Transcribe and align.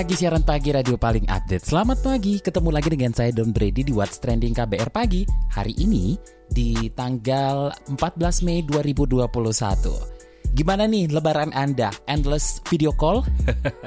Pagi, 0.00 0.16
siaran 0.16 0.40
pagi 0.40 0.72
radio 0.72 0.96
paling 0.96 1.28
update. 1.28 1.60
Selamat 1.60 2.00
pagi, 2.00 2.40
ketemu 2.40 2.72
lagi 2.72 2.88
dengan 2.88 3.12
saya 3.12 3.36
Don 3.36 3.52
Brady 3.52 3.84
di 3.84 3.92
What's 3.92 4.16
Trending 4.16 4.56
KBR 4.56 4.88
Pagi. 4.88 5.28
Hari 5.52 5.76
ini 5.76 6.16
di 6.48 6.88
tanggal 6.96 7.68
14 7.84 8.00
Mei 8.48 8.64
2021. 8.64 9.28
Gimana 10.56 10.88
nih 10.88 11.12
lebaran 11.12 11.52
Anda? 11.52 11.92
Endless 12.08 12.64
video 12.64 12.96
call? 12.96 13.28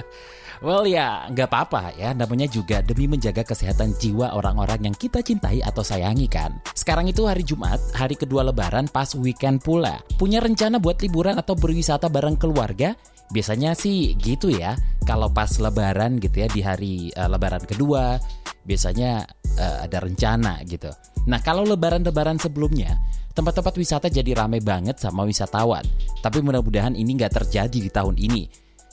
well 0.66 0.86
ya, 0.86 1.26
nggak 1.34 1.50
apa-apa 1.50 1.98
ya. 1.98 2.14
Namanya 2.14 2.46
juga 2.46 2.86
demi 2.86 3.10
menjaga 3.10 3.42
kesehatan 3.42 3.98
jiwa 3.98 4.38
orang-orang 4.38 4.86
yang 4.86 4.94
kita 4.94 5.26
cintai 5.26 5.66
atau 5.66 5.82
sayangi 5.82 6.30
kan. 6.30 6.62
Sekarang 6.78 7.10
itu 7.10 7.26
hari 7.26 7.42
Jumat, 7.42 7.82
hari 7.98 8.14
kedua 8.14 8.46
lebaran 8.46 8.86
pas 8.86 9.18
weekend 9.18 9.66
pula. 9.66 9.98
Punya 10.22 10.46
rencana 10.46 10.78
buat 10.78 11.02
liburan 11.02 11.42
atau 11.42 11.58
berwisata 11.58 12.06
bareng 12.06 12.38
keluarga? 12.38 12.94
Biasanya 13.34 13.74
sih 13.74 14.14
gitu 14.22 14.54
ya. 14.54 14.78
Kalau 15.04 15.30
pas 15.30 15.52
lebaran 15.60 16.18
gitu 16.18 16.44
ya 16.44 16.48
di 16.48 16.62
hari 16.64 16.94
uh, 17.14 17.28
lebaran 17.28 17.64
kedua, 17.68 18.18
biasanya 18.64 19.28
uh, 19.60 19.78
ada 19.84 20.00
rencana 20.00 20.64
gitu. 20.64 20.90
Nah, 21.28 21.40
kalau 21.40 21.64
lebaran-lebaran 21.64 22.40
sebelumnya, 22.40 23.00
tempat-tempat 23.32 23.74
wisata 23.80 24.08
jadi 24.08 24.36
ramai 24.36 24.60
banget 24.60 25.00
sama 25.00 25.24
wisatawan. 25.24 25.84
Tapi 26.20 26.40
mudah-mudahan 26.40 26.96
ini 26.96 27.16
nggak 27.16 27.44
terjadi 27.44 27.78
di 27.80 27.92
tahun 27.92 28.16
ini. 28.20 28.44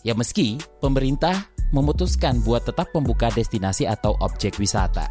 Ya 0.01 0.17
meski 0.17 0.57
pemerintah 0.81 1.37
memutuskan 1.71 2.41
buat 2.43 2.67
tetap 2.67 2.91
membuka 2.97 3.29
destinasi 3.31 3.87
atau 3.87 4.17
objek 4.25 4.57
wisata. 4.59 5.07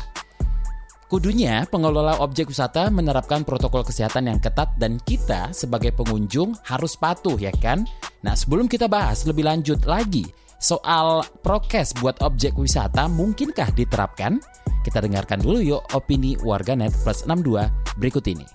Kudunya 1.09 1.65
pengelola 1.65 2.21
objek 2.21 2.53
wisata 2.53 2.93
menerapkan 2.93 3.41
protokol 3.41 3.81
kesehatan 3.81 4.29
yang 4.29 4.37
ketat 4.37 4.77
dan 4.77 5.01
kita 5.01 5.49
sebagai 5.57 5.89
pengunjung 5.97 6.53
harus 6.69 6.93
patuh 6.93 7.33
ya 7.33 7.49
kan? 7.57 7.81
Nah 8.21 8.37
sebelum 8.37 8.69
kita 8.69 8.85
bahas 8.85 9.25
lebih 9.25 9.41
lanjut 9.41 9.81
lagi 9.89 10.29
soal 10.59 11.23
prokes 11.41 11.95
buat 11.97 12.19
objek 12.21 12.53
wisata 12.59 13.07
mungkinkah 13.07 13.71
diterapkan? 13.73 14.37
Kita 14.83 14.99
dengarkan 14.99 15.39
dulu 15.39 15.59
yuk 15.63 15.83
opini 15.95 16.35
warganet 16.39 16.91
plus 17.03 17.23
62 17.23 17.67
berikut 17.99 18.23
ini. 18.27 18.47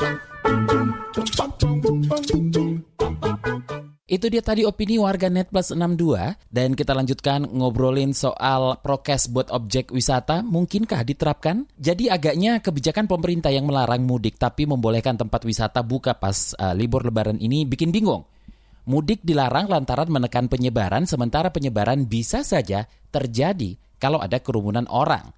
Itu 4.08 4.32
dia 4.32 4.40
tadi 4.40 4.64
opini 4.64 4.96
warga 4.96 5.28
Net 5.28 5.52
Plus 5.52 5.68
62 5.68 6.32
dan 6.48 6.72
kita 6.72 6.96
lanjutkan 6.96 7.44
ngobrolin 7.44 8.16
soal 8.16 8.80
prokes 8.80 9.28
buat 9.28 9.52
objek 9.52 9.92
wisata 9.92 10.40
mungkinkah 10.40 11.04
diterapkan? 11.04 11.68
Jadi 11.76 12.08
agaknya 12.08 12.64
kebijakan 12.64 13.04
pemerintah 13.04 13.52
yang 13.52 13.68
melarang 13.68 14.08
mudik 14.08 14.40
tapi 14.40 14.64
membolehkan 14.64 15.20
tempat 15.20 15.44
wisata 15.44 15.84
buka 15.84 16.16
pas 16.16 16.56
uh, 16.56 16.72
libur 16.72 17.04
lebaran 17.04 17.36
ini 17.36 17.68
bikin 17.68 17.92
bingung. 17.92 18.24
Mudik 18.88 19.20
dilarang 19.20 19.68
lantaran 19.68 20.08
menekan 20.08 20.48
penyebaran 20.48 21.04
sementara 21.04 21.52
penyebaran 21.52 22.08
bisa 22.08 22.40
saja 22.40 22.88
terjadi 23.12 23.76
kalau 24.00 24.24
ada 24.24 24.40
kerumunan 24.40 24.88
orang. 24.88 25.36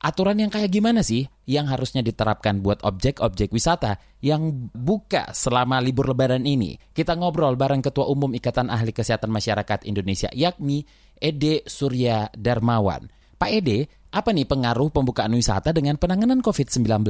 Aturan 0.00 0.40
yang 0.40 0.48
kayak 0.48 0.72
gimana 0.72 1.04
sih 1.04 1.28
yang 1.44 1.68
harusnya 1.68 2.00
diterapkan 2.00 2.64
buat 2.64 2.80
objek-objek 2.88 3.52
wisata 3.52 4.00
yang 4.24 4.72
buka 4.72 5.28
selama 5.36 5.76
libur 5.76 6.08
lebaran 6.08 6.48
ini? 6.48 6.80
Kita 6.96 7.20
ngobrol 7.20 7.52
bareng 7.60 7.84
Ketua 7.84 8.08
Umum 8.08 8.32
Ikatan 8.32 8.72
Ahli 8.72 8.96
Kesehatan 8.96 9.28
Masyarakat 9.28 9.84
Indonesia 9.84 10.32
yakni 10.32 10.88
Ede 11.20 11.68
Surya 11.68 12.32
Darmawan. 12.32 13.12
Pak 13.36 13.52
Ede, 13.52 13.92
apa 14.08 14.32
nih 14.32 14.48
pengaruh 14.48 14.88
pembukaan 14.88 15.36
wisata 15.36 15.68
dengan 15.76 16.00
penanganan 16.00 16.40
COVID-19? 16.40 17.04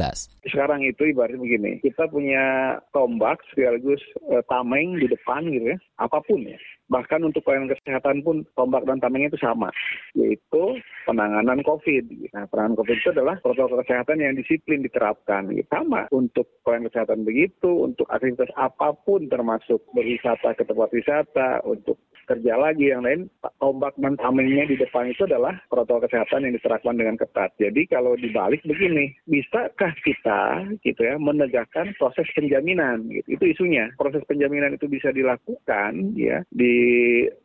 Sekarang 0.50 0.82
itu 0.82 1.14
ibaratnya 1.14 1.38
begini, 1.38 1.78
kita 1.86 2.10
punya 2.10 2.74
tombak 2.90 3.38
sekaligus 3.54 4.02
e, 4.26 4.42
tameng 4.50 4.98
di 4.98 5.06
depan 5.06 5.46
gitu 5.46 5.74
ya, 5.74 5.78
apa 6.02 6.18
pun 6.26 6.42
ya. 6.42 6.58
Bahkan 6.90 7.22
untuk 7.22 7.46
pelayanan 7.46 7.70
kesehatan 7.70 8.26
pun 8.26 8.42
tombak 8.58 8.82
dan 8.82 8.98
tamengnya 8.98 9.30
itu 9.30 9.40
sama, 9.40 9.70
yaitu 10.18 10.82
penanganan 11.06 11.62
COVID. 11.62 12.34
Nah, 12.34 12.44
penanganan 12.50 12.78
COVID 12.82 12.96
itu 12.98 13.10
adalah 13.14 13.38
protokol 13.38 13.78
kesehatan 13.86 14.18
yang 14.18 14.34
disiplin 14.34 14.82
diterapkan. 14.82 15.48
Gitu. 15.54 15.70
Sama 15.70 16.10
untuk 16.10 16.50
pelayanan 16.66 16.90
kesehatan 16.90 17.22
begitu, 17.22 17.70
untuk 17.86 18.10
aktivitas 18.10 18.50
apa 18.58 18.90
pun 19.06 19.30
termasuk 19.30 19.80
berwisata 19.94 20.58
ke 20.58 20.66
tempat 20.66 20.90
wisata, 20.90 21.62
untuk 21.62 21.96
kerja 22.30 22.54
lagi 22.54 22.94
yang 22.94 23.02
lain, 23.02 23.26
tombak 23.58 23.94
dan 23.98 24.14
tamengnya 24.14 24.62
di 24.70 24.78
depan 24.78 25.10
itu 25.10 25.26
adalah 25.26 25.58
protokol 25.66 26.06
kesehatan 26.06 26.46
yang 26.46 26.54
diterapkan 26.54 26.94
dengan 26.94 27.18
ketat. 27.18 27.50
Jadi 27.58 27.90
kalau 27.90 28.14
dibalik 28.14 28.62
begini, 28.62 29.10
bisakah 29.26 29.90
kita 30.06 30.62
gitu 30.86 31.00
ya 31.02 31.18
menegakkan 31.18 31.90
proses 31.98 32.30
penjaminan? 32.38 33.10
Gitu. 33.10 33.34
Itu 33.34 33.44
isunya. 33.50 33.90
Proses 33.98 34.22
penjaminan 34.30 34.78
itu 34.78 34.86
bisa 34.86 35.10
dilakukan 35.10 36.14
ya 36.14 36.46
di 36.54 36.79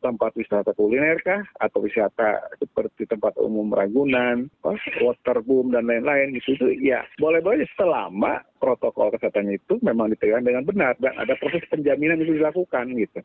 tempat 0.02 0.32
wisata 0.38 0.72
kuliner 0.76 1.20
kah 1.22 1.42
atau 1.62 1.84
wisata 1.84 2.52
seperti 2.58 3.08
tempat 3.10 3.38
umum 3.40 3.72
Ragunan, 3.72 4.50
waterboom 5.02 5.74
dan 5.74 5.88
lain-lain 5.88 6.36
gitu 6.40 6.56
itu 6.56 6.68
ya 6.82 7.04
boleh-boleh 7.20 7.68
selama 7.76 8.42
protokol 8.58 9.14
kesehatannya 9.14 9.62
itu 9.62 9.78
memang 9.84 10.10
ditegakkan 10.16 10.48
dengan 10.48 10.64
benar 10.66 10.94
dan 10.98 11.14
ada 11.20 11.38
proses 11.38 11.62
penjaminan 11.70 12.22
itu 12.24 12.34
dilakukan 12.40 12.96
gitu. 12.98 13.20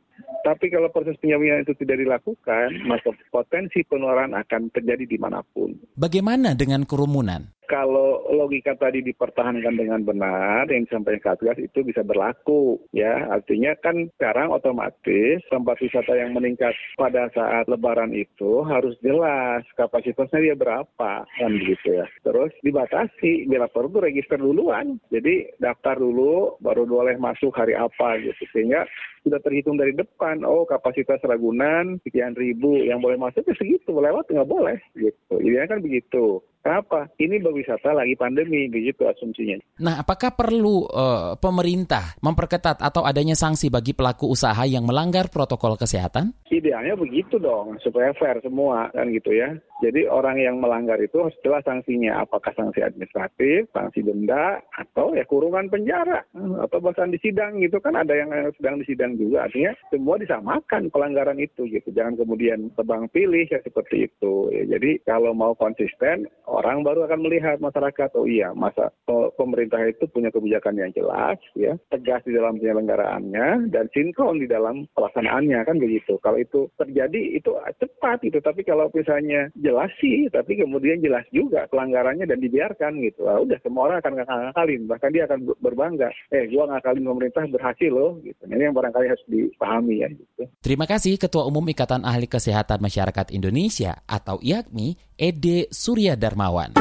Tapi 0.45 0.67
kalau 0.73 0.89
proses 0.93 1.17
penjaminan 1.21 1.65
itu 1.65 1.73
tidak 1.81 2.01
dilakukan, 2.01 2.69
maka 2.85 3.13
potensi 3.33 3.85
penularan 3.87 4.37
akan 4.37 4.73
terjadi 4.73 5.05
di 5.05 5.19
mana 5.21 5.41
pun. 5.45 5.77
Bagaimana 5.97 6.57
dengan 6.57 6.85
kerumunan? 6.85 7.49
kalau 7.71 8.27
logika 8.35 8.75
tadi 8.75 8.99
dipertahankan 8.99 9.79
dengan 9.79 10.03
benar 10.03 10.67
yang 10.67 10.91
disampaikan 10.91 11.39
Satgas 11.39 11.63
itu 11.63 11.87
bisa 11.87 12.03
berlaku 12.03 12.83
ya. 12.91 13.31
Artinya 13.31 13.79
kan 13.79 14.11
sekarang 14.19 14.51
otomatis 14.51 15.39
tempat 15.47 15.79
wisata 15.79 16.00
yang 16.09 16.33
meningkat 16.33 16.73
pada 16.97 17.29
saat 17.37 17.69
lebaran 17.69 18.15
itu 18.17 18.65
harus 18.65 18.97
jelas 19.05 19.67
kapasitasnya 19.77 20.41
dia 20.41 20.57
berapa 20.57 21.25
kan 21.27 21.53
gitu 21.61 22.01
ya. 22.01 22.07
Terus 22.25 22.55
dibatasi 22.65 23.51
bila 23.51 23.69
perlu 23.69 24.01
register 24.01 24.41
duluan. 24.41 24.97
Jadi 25.13 25.53
daftar 25.61 26.01
dulu 26.01 26.57
baru 26.65 26.89
boleh 26.89 27.21
masuk 27.21 27.53
hari 27.53 27.77
apa 27.77 28.17
gitu. 28.23 28.43
Sehingga 28.55 28.89
sudah 29.21 29.41
terhitung 29.45 29.77
dari 29.77 29.93
depan, 29.93 30.41
oh 30.49 30.65
kapasitas 30.65 31.21
Ragunan 31.21 32.01
sekian 32.07 32.33
ribu, 32.33 32.81
yang 32.81 33.05
boleh 33.05 33.21
masuk 33.21 33.45
ya 33.45 33.55
segitu, 33.57 33.93
lewat 33.93 34.33
nggak 34.33 34.49
boleh 34.49 34.81
gitu. 34.97 35.35
Idealnya 35.37 35.77
kan 35.77 35.81
begitu. 35.85 36.41
Kenapa? 36.61 37.09
Ini 37.17 37.41
berwisata 37.41 37.97
lagi 37.97 38.13
pandemi, 38.21 38.69
begitu 38.69 39.09
asumsinya. 39.09 39.57
Nah, 39.81 40.05
apakah 40.05 40.37
perlu 40.37 40.85
uh, 40.93 41.33
pemerintah 41.41 42.15
memperketat 42.21 42.85
atau 42.85 43.01
adanya 43.03 43.33
sanksi 43.33 43.73
bagi 43.73 43.97
pelaku 43.97 44.29
usaha 44.29 44.61
yang 44.69 44.85
melanggar 44.85 45.33
protokol 45.33 45.81
kesehatan? 45.81 46.37
Idealnya 46.53 47.01
begitu 47.01 47.41
dong, 47.41 47.81
supaya 47.81 48.13
fair 48.21 48.37
semua 48.45 48.93
kan 48.93 49.09
gitu 49.09 49.33
ya. 49.33 49.57
Jadi 49.81 50.05
orang 50.05 50.37
yang 50.37 50.61
melanggar 50.61 51.01
itu 51.01 51.17
harus 51.25 51.33
jelas 51.41 51.65
sanksinya, 51.65 52.21
apakah 52.21 52.53
sanksi 52.53 52.85
administratif, 52.85 53.65
sanksi 53.73 54.05
denda, 54.05 54.61
atau 54.77 55.17
ya 55.17 55.25
kurungan 55.25 55.73
penjara, 55.73 56.21
atau 56.37 56.79
bahkan 56.85 57.09
di 57.09 57.17
sidang 57.25 57.57
gitu 57.65 57.81
kan 57.81 57.97
ada 57.97 58.13
yang 58.13 58.29
sedang 58.61 58.77
di 58.77 58.85
sidang 58.85 59.17
juga. 59.17 59.49
Artinya 59.49 59.73
semua 59.89 60.21
disamakan 60.21 60.93
pelanggaran 60.93 61.41
itu 61.41 61.65
gitu. 61.73 61.89
Jangan 61.97 62.21
kemudian 62.21 62.69
tebang 62.77 63.09
pilih 63.09 63.49
ya 63.49 63.57
seperti 63.65 64.13
itu. 64.13 64.53
Ya, 64.53 64.77
jadi 64.77 65.01
kalau 65.09 65.33
mau 65.33 65.57
konsisten, 65.57 66.29
orang 66.51 66.83
baru 66.83 67.07
akan 67.07 67.21
melihat 67.23 67.57
masyarakat, 67.63 68.11
oh 68.19 68.27
iya, 68.27 68.51
masa 68.53 68.91
pemerintah 69.39 69.81
itu 69.87 70.05
punya 70.11 70.35
kebijakan 70.35 70.77
yang 70.77 70.91
jelas, 70.93 71.39
ya, 71.55 71.79
tegas 71.95 72.27
di 72.27 72.35
dalam 72.35 72.59
penyelenggaraannya, 72.59 73.71
dan 73.71 73.87
sinkron 73.95 74.43
di 74.43 74.51
dalam 74.51 74.85
pelaksanaannya 74.99 75.63
kan 75.63 75.77
begitu. 75.79 76.19
Kalau 76.21 76.39
itu 76.43 76.67
terjadi 76.77 77.39
itu 77.39 77.55
cepat 77.79 78.21
gitu, 78.27 78.43
tapi 78.43 78.67
kalau 78.67 78.91
misalnya 78.91 79.49
jelas 79.57 79.91
sih, 80.03 80.27
tapi 80.29 80.59
kemudian 80.59 80.99
jelas 81.01 81.25
juga 81.31 81.71
pelanggarannya 81.71 82.27
dan 82.27 82.43
dibiarkan 82.43 82.99
gitu. 83.07 83.25
Nah, 83.25 83.41
udah 83.43 83.59
semua 83.63 83.91
orang 83.91 83.99
akan 84.03 84.13
ngakalin, 84.21 84.83
bahkan 84.91 85.11
dia 85.15 85.25
akan 85.31 85.39
berbangga. 85.63 86.11
Eh, 86.35 86.51
gua 86.51 86.67
ngakalin 86.71 87.07
pemerintah 87.07 87.45
berhasil 87.47 87.91
loh. 87.91 88.19
Gitu. 88.25 88.43
Ini 88.49 88.71
yang 88.71 88.77
barangkali 88.77 89.07
harus 89.07 89.25
dipahami 89.31 90.03
ya. 90.03 90.09
Gitu. 90.11 90.43
Terima 90.61 90.85
kasih 90.89 91.17
Ketua 91.21 91.47
Umum 91.47 91.65
Ikatan 91.71 92.03
Ahli 92.03 92.27
Kesehatan 92.27 92.83
Masyarakat 92.83 93.33
Indonesia 93.35 94.03
atau 94.09 94.41
IAKMI, 94.41 95.10
Ede 95.21 95.69
Surya 95.69 96.17
Darmawan. 96.17 96.73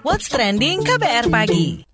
What's 0.00 0.32
trending 0.32 0.88
KBR 0.88 1.28
pagi? 1.28 1.84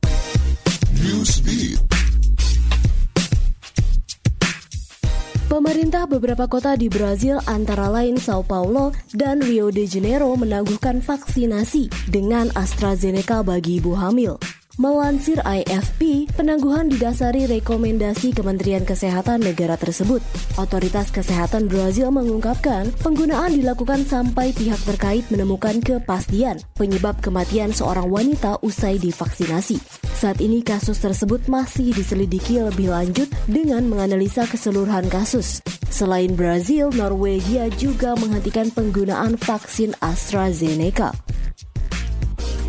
Pemerintah 5.51 6.07
beberapa 6.07 6.47
kota 6.47 6.79
di 6.79 6.87
Brazil 6.87 7.43
antara 7.51 7.91
lain 7.91 8.23
Sao 8.23 8.47
Paulo 8.47 8.95
dan 9.11 9.43
Rio 9.43 9.75
de 9.75 9.83
Janeiro 9.91 10.31
menangguhkan 10.39 11.03
vaksinasi 11.03 11.91
dengan 12.07 12.55
AstraZeneca 12.55 13.43
bagi 13.43 13.83
ibu 13.83 13.99
hamil. 13.99 14.39
Melansir 14.81 15.37
AFP, 15.45 16.25
penangguhan 16.33 16.89
didasari 16.89 17.45
rekomendasi 17.45 18.33
Kementerian 18.33 18.89
Kesehatan 18.89 19.45
negara 19.45 19.77
tersebut. 19.77 20.25
Otoritas 20.57 21.13
Kesehatan 21.13 21.69
Brazil 21.69 22.09
mengungkapkan 22.09 22.89
penggunaan 23.05 23.53
dilakukan 23.53 24.09
sampai 24.09 24.57
pihak 24.57 24.81
terkait 24.89 25.29
menemukan 25.29 25.85
kepastian 25.85 26.65
penyebab 26.81 27.21
kematian 27.21 27.77
seorang 27.77 28.09
wanita 28.09 28.57
usai 28.65 28.97
divaksinasi. 28.97 29.77
Saat 30.17 30.41
ini 30.41 30.65
kasus 30.65 30.97
tersebut 30.97 31.45
masih 31.45 31.93
diselidiki 31.93 32.65
lebih 32.65 32.89
lanjut 32.89 33.29
dengan 33.53 33.85
menganalisa 33.85 34.49
keseluruhan 34.49 35.13
kasus. 35.13 35.61
Selain 35.93 36.33
Brazil, 36.33 36.89
Norwegia 36.97 37.69
juga 37.77 38.17
menghentikan 38.17 38.73
penggunaan 38.73 39.37
vaksin 39.37 39.93
AstraZeneca. 40.01 41.13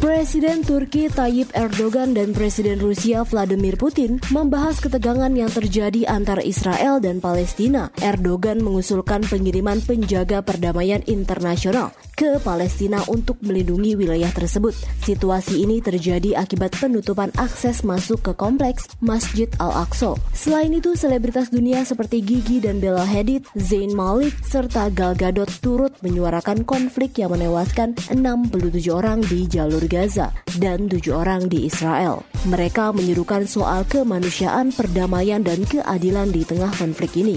Presiden 0.02 0.66
Turki 0.66 1.14
Tayyip 1.14 1.54
Erdogan 1.54 2.18
dan 2.18 2.34
Presiden 2.34 2.82
Rusia 2.82 3.22
Vladimir 3.22 3.78
Putin 3.78 4.18
membahas 4.34 4.82
ketegangan 4.82 5.30
yang 5.30 5.54
terjadi 5.54 6.10
antara 6.10 6.42
Israel 6.42 6.98
dan 6.98 7.22
Palestina. 7.22 7.94
Erdogan 8.02 8.66
mengusulkan 8.66 9.22
pengiriman 9.22 9.78
penjaga 9.86 10.42
perdamaian 10.42 11.06
internasional 11.06 11.94
ke 12.18 12.42
Palestina 12.42 13.06
untuk 13.14 13.38
melindungi 13.46 13.94
wilayah 13.94 14.34
tersebut. 14.34 14.74
Situasi 15.06 15.62
ini 15.62 15.86
terjadi 15.86 16.34
akibat 16.38 16.82
penutupan 16.82 17.30
akses 17.38 17.86
masuk 17.86 18.26
ke 18.26 18.34
kompleks 18.34 18.90
Masjid 19.06 19.50
Al-Aqsa. 19.62 20.18
Selain 20.34 20.74
itu, 20.74 20.98
selebritas 20.98 21.54
dunia 21.54 21.86
seperti 21.86 22.26
Gigi 22.26 22.58
dan 22.58 22.82
Bella 22.82 23.06
Hadid, 23.06 23.46
Zayn 23.54 23.94
Malik, 23.94 24.34
serta 24.42 24.90
Gal 24.90 25.14
Gadot 25.14 25.50
turut 25.62 25.94
menyuarakan 26.02 26.66
konflik 26.66 27.22
yang 27.22 27.38
menewaskan 27.38 27.94
67 28.10 28.90
orang 28.90 29.22
di 29.26 29.46
jalur 29.46 29.82
Gaza 29.92 30.32
dan 30.56 30.88
tujuh 30.88 31.20
orang 31.20 31.52
di 31.52 31.68
Israel. 31.68 32.24
Mereka 32.48 32.96
menyerukan 32.96 33.44
soal 33.44 33.84
kemanusiaan, 33.84 34.72
perdamaian, 34.72 35.44
dan 35.44 35.68
keadilan 35.68 36.32
di 36.32 36.48
tengah 36.48 36.72
konflik 36.80 37.12
ini. 37.20 37.36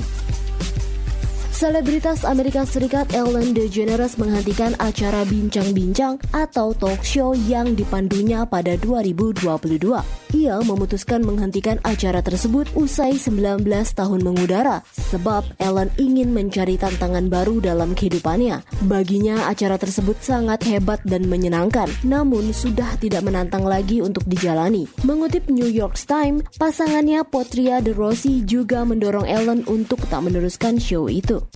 Selebritas 1.50 2.22
Amerika 2.22 2.62
Serikat 2.62 3.10
Ellen 3.14 3.54
DeGeneres 3.54 4.18
menghentikan 4.18 4.78
acara 4.78 5.26
bincang-bincang 5.26 6.22
atau 6.30 6.74
talk 6.74 7.02
show 7.02 7.34
yang 7.34 7.74
dipandunya 7.74 8.46
pada 8.46 8.78
2022. 8.78 10.23
Ia 10.34 10.58
memutuskan 10.66 11.22
menghentikan 11.22 11.78
acara 11.86 12.18
tersebut 12.18 12.66
usai 12.74 13.14
19 13.14 13.62
tahun 13.70 14.20
mengudara 14.26 14.82
sebab 14.90 15.46
Ellen 15.62 15.94
ingin 15.94 16.34
mencari 16.34 16.74
tantangan 16.74 17.30
baru 17.30 17.62
dalam 17.62 17.94
kehidupannya. 17.94 18.66
Baginya 18.90 19.46
acara 19.46 19.78
tersebut 19.78 20.18
sangat 20.18 20.66
hebat 20.66 20.98
dan 21.06 21.30
menyenangkan, 21.30 21.86
namun 22.02 22.50
sudah 22.50 22.98
tidak 22.98 23.22
menantang 23.22 23.62
lagi 23.62 24.02
untuk 24.02 24.26
dijalani. 24.26 24.90
Mengutip 25.06 25.46
New 25.46 25.70
York 25.70 25.94
Times, 26.02 26.42
pasangannya 26.58 27.22
Potria 27.22 27.78
De 27.78 27.94
Rossi 27.94 28.42
juga 28.42 28.82
mendorong 28.82 29.30
Ellen 29.30 29.62
untuk 29.70 30.02
tak 30.10 30.18
meneruskan 30.26 30.82
show 30.82 31.06
itu. 31.06 31.46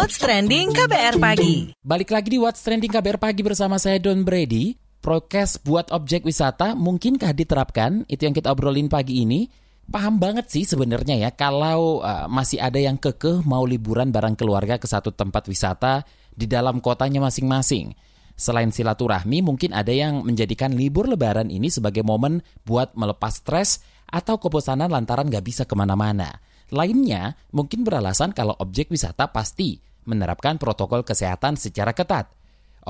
What's 0.00 0.16
trending 0.16 0.72
KBR 0.72 1.20
pagi? 1.20 1.76
Balik 1.76 2.08
lagi 2.08 2.32
di 2.32 2.40
What's 2.40 2.64
Trending 2.64 2.88
KBR 2.88 3.20
Pagi 3.20 3.44
bersama 3.44 3.76
saya 3.76 4.00
Don 4.00 4.24
Brady. 4.24 4.72
Prokes 5.04 5.60
buat 5.60 5.92
objek 5.92 6.24
wisata 6.24 6.72
mungkinkah 6.72 7.36
diterapkan? 7.36 8.08
Itu 8.08 8.24
yang 8.24 8.32
kita 8.32 8.48
obrolin 8.48 8.88
pagi 8.88 9.20
ini. 9.20 9.52
Paham 9.92 10.16
banget 10.16 10.48
sih 10.48 10.64
sebenarnya 10.64 11.20
ya 11.20 11.28
kalau 11.36 12.00
uh, 12.00 12.24
masih 12.32 12.64
ada 12.64 12.80
yang 12.80 12.96
kekeh 12.96 13.44
mau 13.44 13.68
liburan 13.68 14.08
bareng 14.08 14.40
keluarga 14.40 14.80
ke 14.80 14.88
satu 14.88 15.12
tempat 15.12 15.44
wisata 15.52 16.08
di 16.32 16.48
dalam 16.48 16.80
kotanya 16.80 17.20
masing-masing. 17.20 17.92
Selain 18.40 18.72
silaturahmi, 18.72 19.44
mungkin 19.44 19.76
ada 19.76 19.92
yang 19.92 20.24
menjadikan 20.24 20.72
libur 20.72 21.12
lebaran 21.12 21.52
ini 21.52 21.68
sebagai 21.68 22.00
momen 22.00 22.40
buat 22.64 22.96
melepas 22.96 23.44
stres 23.44 23.84
atau 24.08 24.40
kebosanan 24.40 24.88
lantaran 24.88 25.28
gak 25.28 25.44
bisa 25.44 25.68
ke 25.68 25.76
mana-mana. 25.76 26.40
Lainnya 26.72 27.36
mungkin 27.52 27.84
beralasan 27.84 28.32
kalau 28.32 28.56
objek 28.56 28.88
wisata 28.88 29.28
pasti 29.28 29.89
menerapkan 30.10 30.58
protokol 30.58 31.06
kesehatan 31.06 31.54
secara 31.54 31.94
ketat. 31.94 32.26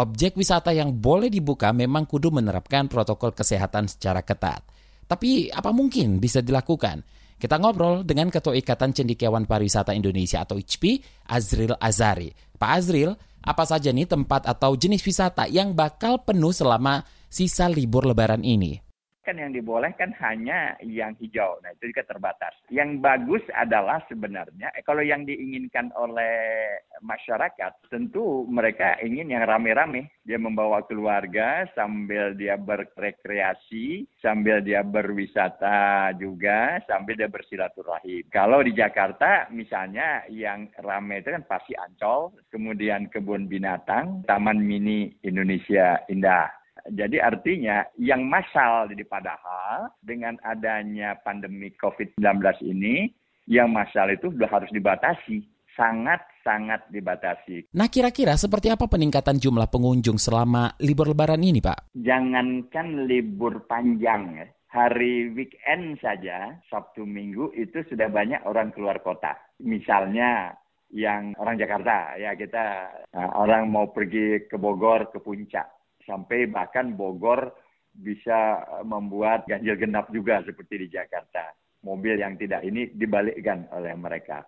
Objek 0.00 0.38
wisata 0.40 0.72
yang 0.72 0.96
boleh 0.96 1.28
dibuka 1.28 1.68
memang 1.76 2.08
kudu 2.08 2.32
menerapkan 2.32 2.88
protokol 2.88 3.36
kesehatan 3.36 3.92
secara 3.92 4.24
ketat. 4.24 4.64
Tapi 5.04 5.52
apa 5.52 5.74
mungkin 5.74 6.16
bisa 6.16 6.40
dilakukan? 6.40 7.04
Kita 7.40 7.56
ngobrol 7.56 8.04
dengan 8.04 8.28
Ketua 8.28 8.52
Ikatan 8.52 8.92
Cendikiawan 8.92 9.48
Pariwisata 9.48 9.96
Indonesia 9.96 10.44
atau 10.44 10.60
ICP, 10.60 11.00
Azril 11.28 11.72
Azari. 11.76 12.28
Pak 12.56 12.70
Azril, 12.70 13.16
apa 13.40 13.64
saja 13.64 13.88
nih 13.90 14.04
tempat 14.04 14.44
atau 14.44 14.76
jenis 14.76 15.00
wisata 15.00 15.48
yang 15.48 15.72
bakal 15.72 16.20
penuh 16.20 16.52
selama 16.52 17.00
sisa 17.32 17.66
libur 17.72 18.04
lebaran 18.04 18.44
ini? 18.44 18.89
Kan 19.24 19.36
yang 19.36 19.52
dibolehkan 19.52 20.12
hanya 20.18 20.76
yang 20.84 21.12
hijau. 21.20 21.60
Nah, 21.60 21.72
itu 21.76 21.92
juga 21.92 22.04
terbatas. 22.08 22.54
Yang 22.72 23.00
bagus 23.02 23.44
adalah 23.52 24.00
sebenarnya 24.08 24.72
eh, 24.72 24.84
kalau 24.84 25.04
yang 25.04 25.24
diinginkan 25.28 25.92
oleh 25.96 26.76
masyarakat, 27.04 27.88
tentu 27.88 28.44
mereka 28.48 28.96
ingin 29.00 29.32
yang 29.32 29.44
rame-rame. 29.44 30.12
Dia 30.24 30.36
membawa 30.36 30.84
keluarga 30.86 31.66
sambil 31.74 32.36
dia 32.36 32.54
berrekreasi, 32.60 34.06
sambil 34.20 34.62
dia 34.62 34.84
berwisata 34.84 36.12
juga, 36.16 36.78
sambil 36.86 37.16
dia 37.16 37.26
bersilaturahim. 37.26 38.28
Kalau 38.30 38.60
di 38.62 38.76
Jakarta 38.76 39.50
misalnya 39.50 40.24
yang 40.28 40.70
rame 40.80 41.24
itu 41.24 41.32
kan 41.34 41.44
pasti 41.48 41.72
Ancol, 41.74 42.36
kemudian 42.52 43.08
kebun 43.08 43.48
binatang, 43.50 44.22
Taman 44.28 44.60
Mini 44.60 45.10
Indonesia 45.24 46.04
Indah. 46.06 46.59
Jadi 46.88 47.20
artinya 47.20 47.84
yang 48.00 48.24
massal 48.24 48.88
jadi 48.88 49.04
padahal 49.04 49.92
dengan 50.00 50.40
adanya 50.40 51.18
pandemi 51.20 51.74
COVID-19 51.76 52.20
ini 52.64 53.10
yang 53.50 53.74
massal 53.74 54.08
itu 54.14 54.30
sudah 54.30 54.48
harus 54.48 54.70
dibatasi 54.70 55.42
sangat-sangat 55.78 56.92
dibatasi. 56.92 57.72
Nah, 57.72 57.88
kira-kira 57.88 58.34
seperti 58.34 58.68
apa 58.68 58.84
peningkatan 58.84 59.38
jumlah 59.40 59.70
pengunjung 59.70 60.20
selama 60.20 60.76
libur 60.82 61.08
lebaran 61.08 61.40
ini, 61.40 61.62
Pak? 61.62 61.96
Jangankan 61.96 63.08
libur 63.08 63.64
panjang 63.64 64.22
ya. 64.36 64.46
Hari 64.70 65.34
weekend 65.34 65.98
saja, 65.98 66.54
Sabtu 66.70 67.02
Minggu 67.02 67.50
itu 67.58 67.82
sudah 67.90 68.06
banyak 68.06 68.46
orang 68.46 68.70
keluar 68.70 69.02
kota. 69.02 69.34
Misalnya 69.58 70.54
yang 70.94 71.34
orang 71.42 71.58
Jakarta, 71.58 72.14
ya 72.14 72.38
kita 72.38 72.86
nah, 73.10 73.30
orang 73.34 73.66
mau 73.66 73.90
pergi 73.90 74.46
ke 74.46 74.54
Bogor, 74.54 75.10
ke 75.10 75.18
puncak. 75.18 75.66
Sampai 76.04 76.48
bahkan 76.48 76.96
Bogor 76.96 77.52
bisa 77.90 78.62
membuat 78.86 79.44
ganjil 79.50 79.76
genap 79.76 80.08
juga 80.14 80.40
seperti 80.46 80.86
di 80.86 80.88
Jakarta. 80.88 81.52
Mobil 81.80 82.20
yang 82.20 82.36
tidak 82.36 82.60
ini 82.64 82.92
dibalikkan 82.92 83.68
oleh 83.72 83.96
mereka. 83.96 84.44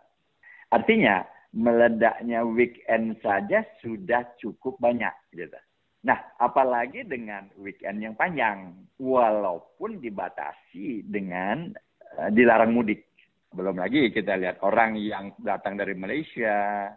Artinya 0.72 1.24
meledaknya 1.52 2.44
weekend 2.48 3.20
saja 3.20 3.64
sudah 3.84 4.24
cukup 4.40 4.80
banyak 4.80 5.12
gitu. 5.36 5.56
Nah, 6.02 6.18
apalagi 6.40 7.06
dengan 7.06 7.46
weekend 7.60 8.02
yang 8.02 8.14
panjang, 8.18 8.74
walaupun 8.98 10.02
dibatasi 10.02 11.06
dengan 11.06 11.70
uh, 12.18 12.30
dilarang 12.32 12.74
mudik. 12.74 13.06
Belum 13.52 13.78
lagi 13.78 14.10
kita 14.10 14.34
lihat 14.40 14.64
orang 14.64 14.98
yang 14.98 15.36
datang 15.38 15.78
dari 15.78 15.94
Malaysia. 15.94 16.88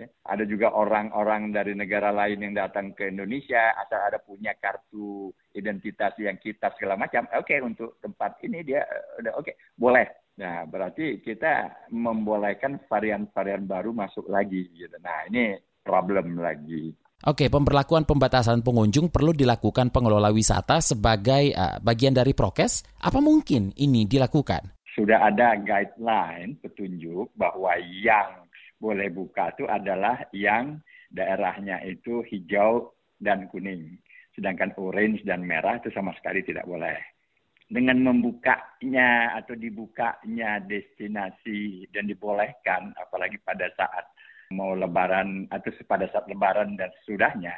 Ada 0.00 0.44
juga 0.48 0.72
orang-orang 0.72 1.52
dari 1.52 1.76
negara 1.76 2.08
lain 2.08 2.40
yang 2.40 2.54
datang 2.56 2.96
ke 2.96 3.12
Indonesia, 3.12 3.76
asal 3.76 4.00
ada 4.00 4.16
punya 4.24 4.56
kartu 4.56 5.28
identitas 5.52 6.16
yang 6.16 6.40
kita 6.40 6.72
segala 6.80 6.96
macam. 6.96 7.28
Oke, 7.36 7.56
okay, 7.56 7.58
untuk 7.60 8.00
tempat 8.00 8.40
ini 8.40 8.64
dia 8.64 8.80
eh, 8.88 9.20
udah 9.20 9.32
oke, 9.36 9.52
okay, 9.52 9.54
boleh. 9.76 10.08
Nah, 10.40 10.64
berarti 10.64 11.20
kita 11.20 11.84
membolehkan 11.92 12.80
varian-varian 12.88 13.68
baru 13.68 13.92
masuk 13.92 14.32
lagi. 14.32 14.72
Gitu. 14.72 14.96
Nah, 15.04 15.28
ini 15.28 15.60
problem 15.84 16.40
lagi. 16.40 16.96
Oke, 17.22 17.52
pemberlakuan 17.52 18.02
pembatasan 18.02 18.66
pengunjung 18.66 19.12
perlu 19.12 19.30
dilakukan 19.30 19.94
pengelola 19.94 20.34
wisata 20.34 20.82
sebagai 20.82 21.54
uh, 21.54 21.78
bagian 21.78 22.16
dari 22.16 22.34
prokes. 22.34 22.82
Apa 22.98 23.22
mungkin 23.22 23.70
ini 23.78 24.08
dilakukan? 24.08 24.72
Sudah 24.96 25.30
ada 25.30 25.54
guideline 25.54 26.58
petunjuk 26.58 27.30
bahwa 27.38 27.78
yang 27.78 28.41
boleh 28.82 29.14
buka 29.14 29.54
itu 29.54 29.70
adalah 29.70 30.26
yang 30.34 30.82
daerahnya 31.14 31.78
itu 31.86 32.26
hijau 32.26 32.90
dan 33.22 33.46
kuning. 33.54 34.02
Sedangkan 34.34 34.74
orange 34.74 35.22
dan 35.22 35.46
merah 35.46 35.78
itu 35.78 35.94
sama 35.94 36.10
sekali 36.18 36.42
tidak 36.42 36.66
boleh. 36.66 36.98
Dengan 37.70 38.02
membukanya 38.02 39.38
atau 39.38 39.54
dibukanya 39.54 40.60
destinasi 40.60 41.88
dan 41.94 42.10
dibolehkan, 42.10 42.90
apalagi 42.98 43.38
pada 43.40 43.70
saat 43.78 44.04
mau 44.52 44.76
lebaran 44.76 45.48
atau 45.48 45.72
pada 45.88 46.10
saat 46.12 46.28
lebaran 46.28 46.76
dan 46.76 46.92
sesudahnya. 47.00 47.54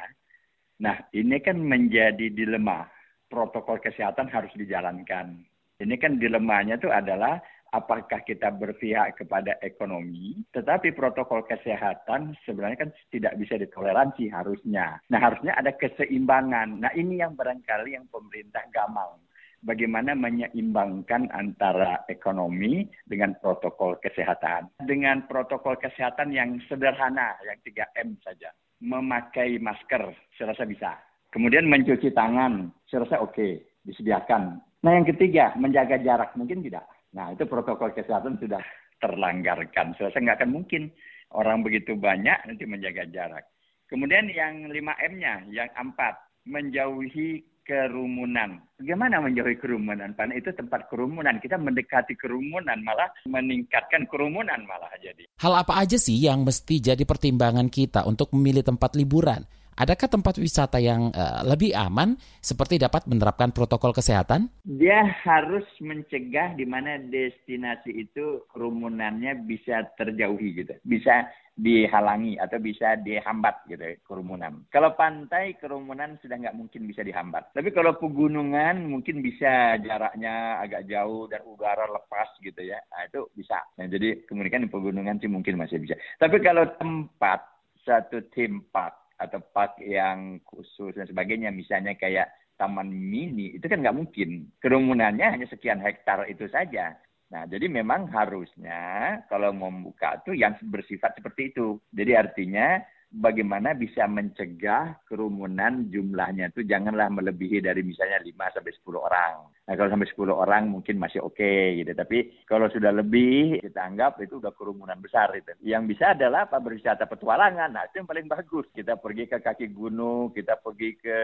Nah, 0.79 0.95
ini 1.11 1.41
kan 1.43 1.59
menjadi 1.59 2.31
dilema. 2.31 2.87
Protokol 3.27 3.81
kesehatan 3.83 4.31
harus 4.31 4.53
dijalankan. 4.55 5.43
Ini 5.75 5.95
kan 5.99 6.15
dilemanya 6.15 6.79
itu 6.79 6.87
adalah 6.87 7.41
apakah 7.75 8.23
kita 8.23 8.55
berpihak 8.55 9.19
kepada 9.19 9.59
ekonomi, 9.59 10.39
tetapi 10.55 10.95
protokol 10.95 11.43
kesehatan 11.43 12.31
sebenarnya 12.47 12.87
kan 12.87 12.91
tidak 13.11 13.35
bisa 13.35 13.59
ditoleransi 13.59 14.31
harusnya. 14.31 15.03
Nah, 15.11 15.19
harusnya 15.19 15.51
ada 15.59 15.75
keseimbangan. 15.75 16.79
Nah, 16.79 16.91
ini 16.95 17.19
yang 17.19 17.35
barangkali 17.35 17.99
yang 17.99 18.07
pemerintah 18.07 18.63
gamal 18.71 19.19
bagaimana 19.65 20.13
menyeimbangkan 20.13 21.33
antara 21.33 22.05
ekonomi 22.07 22.85
dengan 23.03 23.33
protokol 23.41 23.97
kesehatan. 23.99 24.69
Dengan 24.85 25.25
protokol 25.25 25.75
kesehatan 25.81 26.31
yang 26.31 26.61
sederhana, 26.69 27.35
yang 27.43 27.57
3M 27.65 28.21
saja. 28.21 28.53
Memakai 28.79 29.57
masker, 29.57 30.13
saya 30.37 30.53
rasa 30.53 30.63
bisa. 30.69 30.93
Kemudian 31.33 31.67
mencuci 31.67 32.13
tangan, 32.15 32.71
saya 32.87 33.03
rasa 33.03 33.19
oke, 33.19 33.35
okay, 33.35 33.51
disediakan. 33.83 34.61
Nah 34.85 34.91
yang 34.93 35.03
ketiga, 35.09 35.51
menjaga 35.57 35.99
jarak, 35.99 36.31
mungkin 36.37 36.61
tidak. 36.61 36.85
Nah 37.15 37.31
itu 37.31 37.47
protokol 37.47 37.95
kesehatan 37.95 38.35
sudah 38.37 38.59
terlanggarkan. 38.99 39.95
Rasa 39.95 40.19
nggak 40.19 40.43
akan 40.43 40.51
mungkin 40.51 40.91
orang 41.31 41.63
begitu 41.63 41.95
banyak 41.95 42.35
nanti 42.43 42.67
menjaga 42.67 43.07
jarak. 43.07 43.47
Kemudian 43.87 44.27
yang 44.33 44.67
5M-nya, 44.67 45.47
yang 45.53 45.69
empat, 45.77 46.17
menjauhi 46.43 47.45
kerumunan. 47.65 48.61
Bagaimana 48.77 49.21
menjauhi 49.21 49.57
kerumunan? 49.57 50.13
Karena 50.13 50.37
itu 50.37 50.53
tempat 50.53 50.85
kerumunan. 50.89 51.41
Kita 51.41 51.57
mendekati 51.57 52.13
kerumunan 52.13 52.77
malah 52.85 53.09
meningkatkan 53.25 54.05
kerumunan 54.05 54.61
malah 54.69 54.93
jadi. 55.01 55.25
Hal 55.41 55.53
apa 55.65 55.81
aja 55.81 55.97
sih 55.97 56.17
yang 56.17 56.45
mesti 56.45 56.77
jadi 56.77 57.01
pertimbangan 57.01 57.69
kita 57.73 58.05
untuk 58.05 58.29
memilih 58.37 58.61
tempat 58.61 58.93
liburan? 58.93 59.45
Adakah 59.75 60.07
tempat 60.07 60.39
wisata 60.39 60.79
yang 60.79 61.11
uh, 61.11 61.43
lebih 61.43 61.75
aman 61.75 62.15
seperti 62.39 62.79
dapat 62.79 63.11
menerapkan 63.11 63.51
protokol 63.51 63.91
kesehatan? 63.91 64.47
Dia 64.63 65.03
harus 65.03 65.67
mencegah 65.83 66.55
di 66.55 66.63
mana 66.63 66.95
destinasi 66.95 68.07
itu 68.07 68.47
kerumunannya 68.55 69.35
bisa 69.43 69.83
terjauhi 69.99 70.63
gitu. 70.63 70.79
Bisa 70.79 71.27
dihalangi 71.59 72.39
atau 72.39 72.55
bisa 72.63 72.95
dihambat 73.03 73.67
gitu 73.67 73.99
kerumunan. 74.07 74.63
Kalau 74.71 74.95
pantai 74.95 75.59
kerumunan 75.59 76.15
sudah 76.23 76.39
nggak 76.39 76.55
mungkin 76.55 76.87
bisa 76.87 77.03
dihambat. 77.03 77.51
Tapi 77.51 77.75
kalau 77.75 77.99
pegunungan 77.99 78.79
mungkin 78.87 79.19
bisa 79.19 79.75
jaraknya 79.83 80.63
agak 80.63 80.87
jauh 80.87 81.27
dan 81.27 81.43
udara 81.43 81.83
lepas 81.91 82.31
gitu 82.39 82.63
ya. 82.63 82.79
Nah, 82.95 83.11
itu 83.11 83.27
bisa. 83.35 83.59
Nah, 83.75 83.91
jadi 83.91 84.23
kemudian 84.23 84.63
di 84.63 84.71
pegunungan 84.71 85.19
sih 85.19 85.27
mungkin 85.27 85.59
masih 85.59 85.83
bisa. 85.83 85.99
Tapi 86.15 86.39
kalau 86.39 86.63
tempat 86.79 87.43
satu 87.83 88.23
theme 88.31 88.63
park 88.71 89.04
atau 89.15 89.39
park 89.53 89.79
yang 89.83 90.43
khusus 90.43 90.95
dan 90.95 91.07
sebagainya 91.07 91.51
misalnya 91.51 91.95
kayak 91.95 92.31
taman 92.55 92.87
mini 92.87 93.55
itu 93.55 93.67
kan 93.67 93.83
nggak 93.83 93.95
mungkin 93.95 94.51
kerumunannya 94.63 95.27
hanya 95.27 95.47
sekian 95.47 95.79
hektar 95.79 96.27
itu 96.27 96.47
saja 96.47 96.95
Nah, 97.25 97.49
jadi 97.49 97.65
memang 97.65 98.05
harusnya 98.13 99.17
kalau 99.25 99.49
mau 99.49 99.73
membuka 99.73 100.21
itu 100.21 100.37
yang 100.37 100.53
bersifat 100.69 101.17
seperti 101.17 101.49
itu. 101.49 101.81
Jadi 101.89 102.13
artinya 102.13 102.77
bagaimana 103.09 103.73
bisa 103.73 104.05
mencegah 104.05 105.01
kerumunan 105.09 105.89
jumlahnya 105.89 106.53
itu 106.53 106.61
janganlah 106.69 107.09
melebihi 107.09 107.65
dari 107.65 107.81
misalnya 107.81 108.21
5 108.21 108.55
sampai 108.55 108.73
10 108.77 109.01
orang. 109.01 109.35
Nah, 109.65 109.73
kalau 109.73 109.89
sampai 109.89 110.09
10 110.11 110.29
orang 110.29 110.69
mungkin 110.69 110.99
masih 110.99 111.23
oke 111.23 111.39
okay, 111.39 111.81
gitu. 111.81 111.95
Tapi 111.95 112.45
kalau 112.45 112.67
sudah 112.67 112.91
lebih 112.93 113.63
kita 113.63 113.81
anggap 113.81 114.19
itu 114.21 114.37
udah 114.37 114.53
kerumunan 114.53 114.99
besar 115.01 115.31
itu. 115.33 115.55
Yang 115.65 115.95
bisa 115.95 116.13
adalah 116.13 116.45
apa 116.45 116.61
berwisata 116.61 117.09
petualangan. 117.09 117.71
Nah, 117.71 117.87
itu 117.87 118.03
yang 118.03 118.09
paling 118.09 118.27
bagus. 118.27 118.67
Kita 118.75 118.99
pergi 118.99 119.25
ke 119.31 119.39
kaki 119.39 119.71
gunung, 119.71 120.35
kita 120.35 120.59
pergi 120.59 120.99
ke 120.99 121.19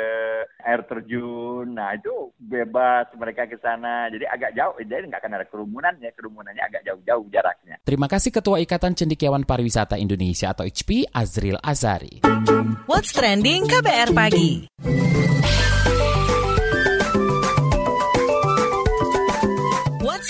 air 0.63 0.81
terjun. 0.87 1.75
Nah, 1.75 1.93
itu 1.93 2.31
bebas 2.39 3.11
mereka 3.19 3.45
ke 3.45 3.61
sana. 3.61 4.07
Jadi 4.07 4.25
agak 4.25 4.57
jauh, 4.57 4.73
jadi 4.79 5.05
nggak 5.05 5.21
akan 5.21 5.37
ada 5.37 5.45
kerumunan 5.45 5.93
ya. 5.99 6.09
Kerumunannya 6.15 6.63
agak 6.65 6.81
jauh-jauh 6.87 7.27
jaraknya. 7.29 7.75
Terima 7.85 8.09
kasih 8.09 8.33
Ketua 8.33 8.57
Ikatan 8.63 8.97
Cendikiawan 8.97 9.45
Pariwisata 9.45 10.01
Indonesia 10.01 10.49
atau 10.49 10.65
ICPI, 10.65 11.13
Azril 11.13 11.59
Az 11.61 11.81
Azari. 11.81 12.21
What's 12.85 13.09
Trending 13.17 13.65
KBR 13.65 14.13
Pagi 14.13 14.69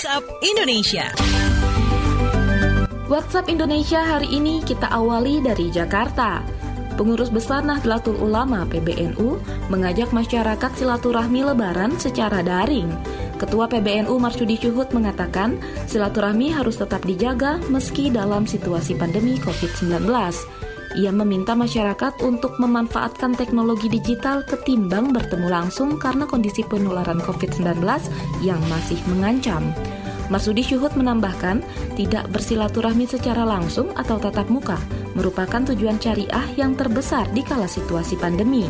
WhatsApp 0.02 0.26
Indonesia 0.42 1.06
WhatsApp 3.06 3.46
Indonesia 3.46 4.02
hari 4.02 4.34
ini 4.34 4.58
kita 4.66 4.90
awali 4.90 5.38
dari 5.38 5.70
Jakarta. 5.70 6.42
Pengurus 6.98 7.30
Besar 7.30 7.62
Nahdlatul 7.62 8.18
Ulama 8.18 8.66
PBNU 8.66 9.38
mengajak 9.70 10.10
masyarakat 10.10 10.74
silaturahmi 10.74 11.46
lebaran 11.46 11.94
secara 12.02 12.42
daring. 12.42 12.90
Ketua 13.38 13.70
PBNU 13.70 14.18
Marsudi 14.18 14.58
Syuhud 14.58 14.90
mengatakan 14.90 15.62
silaturahmi 15.86 16.50
harus 16.50 16.82
tetap 16.82 17.06
dijaga 17.06 17.62
meski 17.70 18.10
dalam 18.10 18.42
situasi 18.42 18.98
pandemi 18.98 19.38
COVID-19. 19.38 20.02
Ia 20.92 21.08
meminta 21.08 21.56
masyarakat 21.56 22.20
untuk 22.20 22.60
memanfaatkan 22.60 23.32
teknologi 23.32 23.88
digital 23.88 24.44
ketimbang 24.44 25.16
bertemu 25.16 25.48
langsung 25.48 25.96
karena 25.96 26.28
kondisi 26.28 26.60
penularan 26.68 27.16
COVID-19 27.24 27.80
yang 28.44 28.60
masih 28.68 29.00
mengancam. 29.08 29.72
Masudi 30.28 30.60
Syuhud 30.60 30.92
menambahkan, 30.92 31.64
tidak 31.96 32.28
bersilaturahmi 32.32 33.08
secara 33.08 33.44
langsung 33.44 33.88
atau 33.96 34.20
tatap 34.20 34.52
muka 34.52 34.76
merupakan 35.12 35.60
tujuan 35.72 36.00
syariah 36.00 36.46
yang 36.56 36.76
terbesar 36.76 37.28
di 37.32 37.44
kala 37.44 37.68
situasi 37.68 38.16
pandemi. 38.16 38.68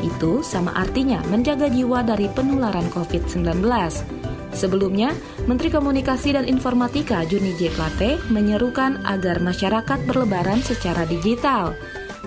Itu 0.00 0.44
sama 0.44 0.72
artinya 0.72 1.20
menjaga 1.28 1.68
jiwa 1.68 2.04
dari 2.06 2.30
penularan 2.32 2.86
COVID-19. 2.92 4.17
Sebelumnya, 4.52 5.12
Menteri 5.44 5.68
Komunikasi 5.68 6.34
dan 6.34 6.48
Informatika 6.48 7.22
Juni 7.28 7.54
J. 7.56 7.70
Plate 7.72 8.18
menyerukan 8.32 9.04
agar 9.04 9.38
masyarakat 9.44 9.98
berlebaran 10.08 10.64
secara 10.64 11.04
digital. 11.04 11.76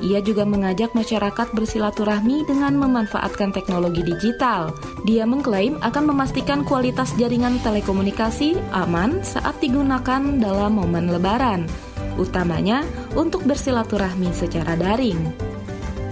Ia 0.01 0.17
juga 0.23 0.47
mengajak 0.47 0.97
masyarakat 0.97 1.53
bersilaturahmi 1.53 2.49
dengan 2.49 2.73
memanfaatkan 2.79 3.53
teknologi 3.53 4.01
digital. 4.01 4.73
Dia 5.05 5.29
mengklaim 5.29 5.77
akan 5.83 6.09
memastikan 6.09 6.65
kualitas 6.65 7.13
jaringan 7.21 7.61
telekomunikasi 7.61 8.57
aman 8.73 9.21
saat 9.21 9.59
digunakan 9.61 10.21
dalam 10.41 10.79
momen 10.79 11.11
lebaran. 11.13 11.69
Utamanya 12.17 12.81
untuk 13.13 13.45
bersilaturahmi 13.45 14.33
secara 14.33 14.73
daring. 14.73 15.19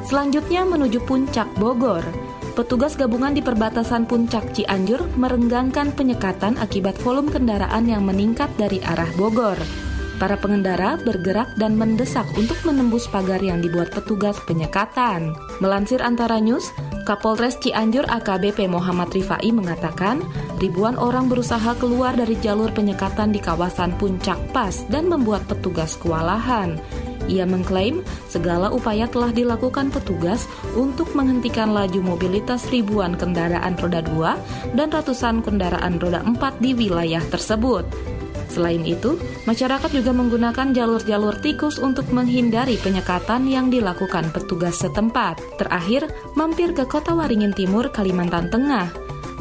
Selanjutnya 0.06 0.66
menuju 0.66 1.02
Puncak 1.06 1.50
Bogor. 1.58 2.29
Petugas 2.60 3.00
gabungan 3.00 3.32
di 3.32 3.40
perbatasan 3.40 4.04
Puncak 4.04 4.52
Cianjur 4.52 5.00
merenggangkan 5.16 5.96
penyekatan 5.96 6.60
akibat 6.60 7.00
volume 7.00 7.32
kendaraan 7.32 7.88
yang 7.88 8.04
meningkat 8.04 8.52
dari 8.60 8.84
arah 8.84 9.08
Bogor. 9.16 9.56
Para 10.20 10.36
pengendara 10.36 11.00
bergerak 11.00 11.56
dan 11.56 11.80
mendesak 11.80 12.28
untuk 12.36 12.60
menembus 12.68 13.08
pagar 13.08 13.40
yang 13.40 13.64
dibuat 13.64 13.96
petugas 13.96 14.36
penyekatan. 14.44 15.32
Melansir 15.64 16.04
Antara 16.04 16.44
News, 16.44 16.68
Kapolres 17.08 17.56
Cianjur 17.64 18.04
AKBP 18.12 18.68
Muhammad 18.68 19.08
Rifai 19.16 19.56
mengatakan, 19.56 20.20
ribuan 20.60 21.00
orang 21.00 21.32
berusaha 21.32 21.80
keluar 21.80 22.12
dari 22.12 22.36
jalur 22.44 22.76
penyekatan 22.76 23.32
di 23.32 23.40
kawasan 23.40 23.96
Puncak 23.96 24.36
Pas 24.52 24.84
dan 24.92 25.08
membuat 25.08 25.48
petugas 25.48 25.96
kewalahan. 25.96 26.76
Ia 27.30 27.46
mengklaim 27.46 28.02
segala 28.26 28.74
upaya 28.74 29.06
telah 29.06 29.30
dilakukan 29.30 29.94
petugas 29.94 30.50
untuk 30.74 31.14
menghentikan 31.14 31.70
laju 31.72 32.02
mobilitas 32.02 32.66
ribuan 32.74 33.14
kendaraan 33.14 33.78
roda 33.78 34.02
2 34.02 34.74
dan 34.74 34.90
ratusan 34.90 35.46
kendaraan 35.46 36.02
roda 36.02 36.26
4 36.26 36.58
di 36.58 36.74
wilayah 36.74 37.22
tersebut. 37.30 37.86
Selain 38.50 38.82
itu, 38.82 39.14
masyarakat 39.46 39.94
juga 39.94 40.10
menggunakan 40.10 40.74
jalur-jalur 40.74 41.38
tikus 41.38 41.78
untuk 41.78 42.10
menghindari 42.10 42.82
penyekatan 42.82 43.46
yang 43.46 43.70
dilakukan 43.70 44.34
petugas 44.34 44.82
setempat. 44.82 45.38
Terakhir, 45.62 46.10
mampir 46.34 46.74
ke 46.74 46.90
Kota 46.90 47.14
Waringin 47.14 47.54
Timur, 47.54 47.94
Kalimantan 47.94 48.50
Tengah. 48.50 48.90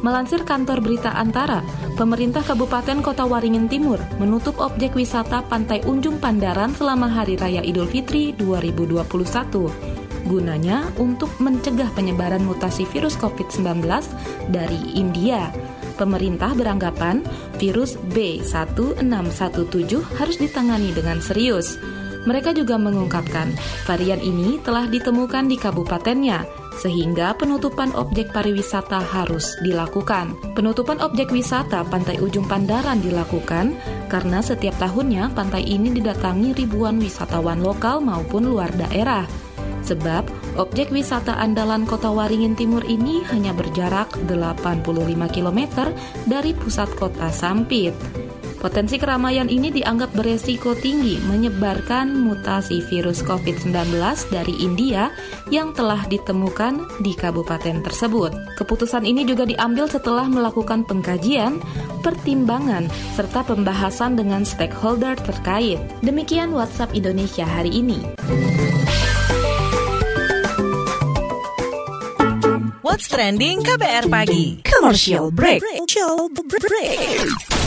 Melansir 0.04 0.44
kantor 0.46 0.84
berita 0.84 1.10
Antara, 1.16 1.64
pemerintah 1.98 2.46
Kabupaten 2.46 3.02
Kota 3.02 3.26
Waringin 3.26 3.66
Timur 3.66 3.98
menutup 4.22 4.62
objek 4.62 4.94
wisata 4.94 5.42
Pantai 5.42 5.82
Unjung 5.82 6.22
Pandaran 6.22 6.70
selama 6.70 7.10
Hari 7.10 7.34
Raya 7.34 7.58
Idul 7.66 7.90
Fitri 7.90 8.30
2021 8.38 9.98
gunanya 10.30 10.86
untuk 11.02 11.34
mencegah 11.42 11.90
penyebaran 11.98 12.46
mutasi 12.46 12.86
virus 12.86 13.18
COVID-19 13.18 13.82
dari 14.54 14.94
India 14.94 15.50
pemerintah 15.98 16.54
beranggapan 16.54 17.26
virus 17.58 17.98
B1617 18.14 19.98
harus 20.14 20.36
ditangani 20.38 20.94
dengan 20.94 21.18
serius. 21.18 21.74
Mereka 22.22 22.54
juga 22.54 22.78
mengungkapkan 22.78 23.50
varian 23.88 24.22
ini 24.22 24.62
telah 24.62 24.86
ditemukan 24.86 25.50
di 25.50 25.56
kabupatennya, 25.58 26.46
sehingga 26.78 27.34
penutupan 27.34 27.90
objek 27.98 28.30
pariwisata 28.30 29.02
harus 29.02 29.58
dilakukan. 29.66 30.38
Penutupan 30.54 31.02
objek 31.02 31.34
wisata 31.34 31.82
Pantai 31.82 32.22
Ujung 32.22 32.46
Pandaran 32.46 33.02
dilakukan 33.02 33.74
karena 34.06 34.38
setiap 34.38 34.78
tahunnya 34.78 35.34
pantai 35.34 35.66
ini 35.66 35.90
didatangi 35.90 36.54
ribuan 36.54 37.02
wisatawan 37.02 37.58
lokal 37.58 37.98
maupun 37.98 38.46
luar 38.46 38.70
daerah. 38.78 39.26
Sebab 39.82 40.28
objek 40.60 40.92
wisata 40.92 41.38
andalan 41.40 41.88
Kota 41.88 42.12
Waringin 42.12 42.54
Timur 42.54 42.84
ini 42.84 43.24
hanya 43.32 43.56
berjarak 43.56 44.12
85 44.28 44.84
km 45.32 45.60
dari 46.28 46.52
pusat 46.52 46.92
kota 46.98 47.32
Sampit. 47.32 48.27
Potensi 48.58 48.98
keramaian 48.98 49.46
ini 49.46 49.70
dianggap 49.70 50.18
beresiko 50.18 50.74
tinggi 50.74 51.14
menyebarkan 51.30 52.10
mutasi 52.10 52.82
virus 52.90 53.22
COVID-19 53.22 53.70
dari 54.34 54.54
India 54.58 55.14
yang 55.46 55.70
telah 55.78 56.02
ditemukan 56.10 56.82
di 56.98 57.14
kabupaten 57.14 57.86
tersebut. 57.86 58.34
Keputusan 58.58 59.06
ini 59.06 59.22
juga 59.22 59.46
diambil 59.46 59.86
setelah 59.86 60.26
melakukan 60.26 60.82
pengkajian, 60.82 61.62
pertimbangan, 62.02 62.90
serta 63.14 63.46
pembahasan 63.46 64.18
dengan 64.18 64.42
stakeholder 64.42 65.14
terkait. 65.22 65.78
Demikian 66.02 66.50
WhatsApp 66.50 66.90
Indonesia 66.98 67.46
hari 67.46 67.70
ini. 67.70 68.02
What's 72.82 73.06
Trending 73.06 73.62
KBR 73.62 74.10
Pagi. 74.10 74.66
Commercial 74.66 75.30
break. 75.30 75.62
Commercial 75.62 76.26
break. 76.34 77.57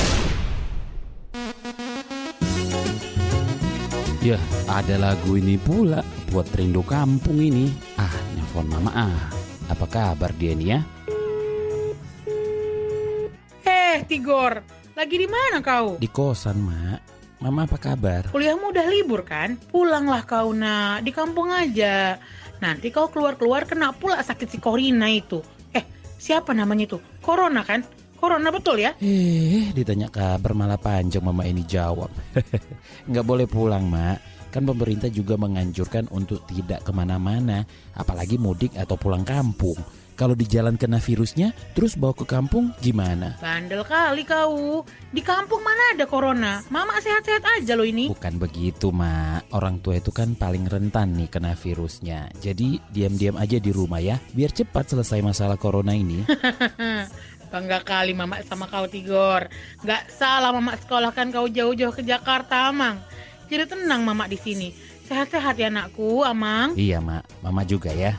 Ya, 4.21 4.37
ada 4.69 5.01
lagu 5.01 5.33
ini 5.33 5.57
pula 5.57 6.05
buat 6.29 6.45
rindu 6.53 6.85
kampung 6.85 7.41
ini. 7.41 7.73
Ah, 7.97 8.13
nelfon 8.37 8.69
mama 8.69 8.91
ah. 8.93 9.21
Apa 9.71 9.89
kabar 9.89 10.29
dia 10.37 10.53
nih 10.53 10.77
ya? 10.77 10.79
Eh, 13.65 14.03
Tigor, 14.05 14.61
lagi 14.93 15.15
di 15.17 15.25
mana 15.25 15.63
kau? 15.63 15.97
Di 15.97 16.05
kosan, 16.05 16.61
Mak. 16.61 16.99
Mama 17.41 17.65
apa 17.65 17.81
kabar? 17.81 18.29
Kuliahmu 18.29 18.69
udah 18.69 18.85
libur 18.93 19.25
kan? 19.25 19.57
Pulanglah 19.73 20.21
kau, 20.21 20.53
nak. 20.53 21.01
Di 21.01 21.09
kampung 21.09 21.49
aja. 21.49 22.21
Nanti 22.61 22.93
kau 22.93 23.09
keluar-keluar 23.09 23.65
kena 23.65 23.89
pula 23.89 24.21
sakit 24.21 24.47
si 24.53 24.61
Corina 24.61 25.09
itu. 25.09 25.41
Eh, 25.73 25.81
siapa 26.21 26.53
namanya 26.53 26.93
itu? 26.93 26.97
Corona 27.25 27.65
kan? 27.65 27.81
Corona 28.21 28.53
betul 28.53 28.85
ya? 28.85 28.93
Eh, 29.01 29.73
ditanya 29.73 30.05
kabar 30.13 30.53
malah 30.53 30.77
panjang 30.77 31.25
mama 31.25 31.41
ini 31.41 31.65
jawab. 31.65 32.13
Nggak 33.09 33.25
boleh 33.25 33.49
pulang, 33.49 33.89
Mak. 33.89 34.45
Kan 34.53 34.69
pemerintah 34.69 35.09
juga 35.09 35.41
menganjurkan 35.41 36.05
untuk 36.13 36.45
tidak 36.45 36.85
ke 36.85 36.93
mana-mana, 36.93 37.65
apalagi 37.97 38.37
mudik 38.37 38.77
atau 38.77 38.93
pulang 38.93 39.25
kampung. 39.25 39.79
Kalau 40.21 40.37
di 40.37 40.45
jalan 40.45 40.77
kena 40.77 41.01
virusnya, 41.01 41.49
terus 41.73 41.97
bawa 41.97 42.13
ke 42.13 42.29
kampung 42.29 42.69
gimana? 42.77 43.41
Bandel 43.41 43.81
kali 43.81 44.21
kau. 44.21 44.85
Di 45.09 45.25
kampung 45.25 45.65
mana 45.65 45.97
ada 45.97 46.05
corona? 46.05 46.61
Mama 46.69 47.01
sehat-sehat 47.01 47.41
aja 47.57 47.73
loh 47.73 47.89
ini. 47.89 48.05
Bukan 48.13 48.37
begitu, 48.37 48.93
Mak. 48.93 49.49
Orang 49.49 49.81
tua 49.81 49.97
itu 49.97 50.13
kan 50.13 50.37
paling 50.37 50.69
rentan 50.69 51.17
nih 51.17 51.25
kena 51.25 51.57
virusnya. 51.57 52.29
Jadi 52.37 52.77
diam-diam 52.93 53.33
aja 53.33 53.57
di 53.57 53.73
rumah 53.73 53.97
ya, 53.97 54.21
biar 54.35 54.53
cepat 54.53 54.93
selesai 54.93 55.25
masalah 55.25 55.57
corona 55.57 55.97
ini. 55.97 56.21
Bangga 57.51 57.83
kali 57.83 58.15
Mama 58.15 58.39
sama 58.47 58.71
kau 58.71 58.87
Tigor. 58.87 59.51
Gak 59.83 60.07
salah 60.07 60.55
Mama 60.55 60.79
sekolahkan 60.79 61.35
kau 61.35 61.51
jauh-jauh 61.51 61.91
ke 61.91 61.99
Jakarta, 61.99 62.71
Amang. 62.71 63.03
Jadi 63.51 63.75
tenang 63.75 64.07
Mama 64.07 64.31
di 64.31 64.39
sini. 64.39 64.71
Sehat-sehat 65.03 65.59
ya 65.59 65.67
anakku, 65.67 66.23
Amang. 66.23 66.71
Iya, 66.79 67.03
Mak. 67.03 67.43
Mama 67.43 67.67
juga 67.67 67.91
ya. 67.91 68.15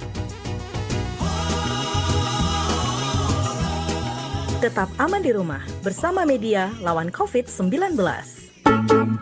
Tetap 4.61 4.92
aman 5.01 5.25
di 5.25 5.33
rumah 5.35 5.64
bersama 5.81 6.23
media 6.23 6.71
lawan 6.85 7.09
COVID-19. 7.09 7.97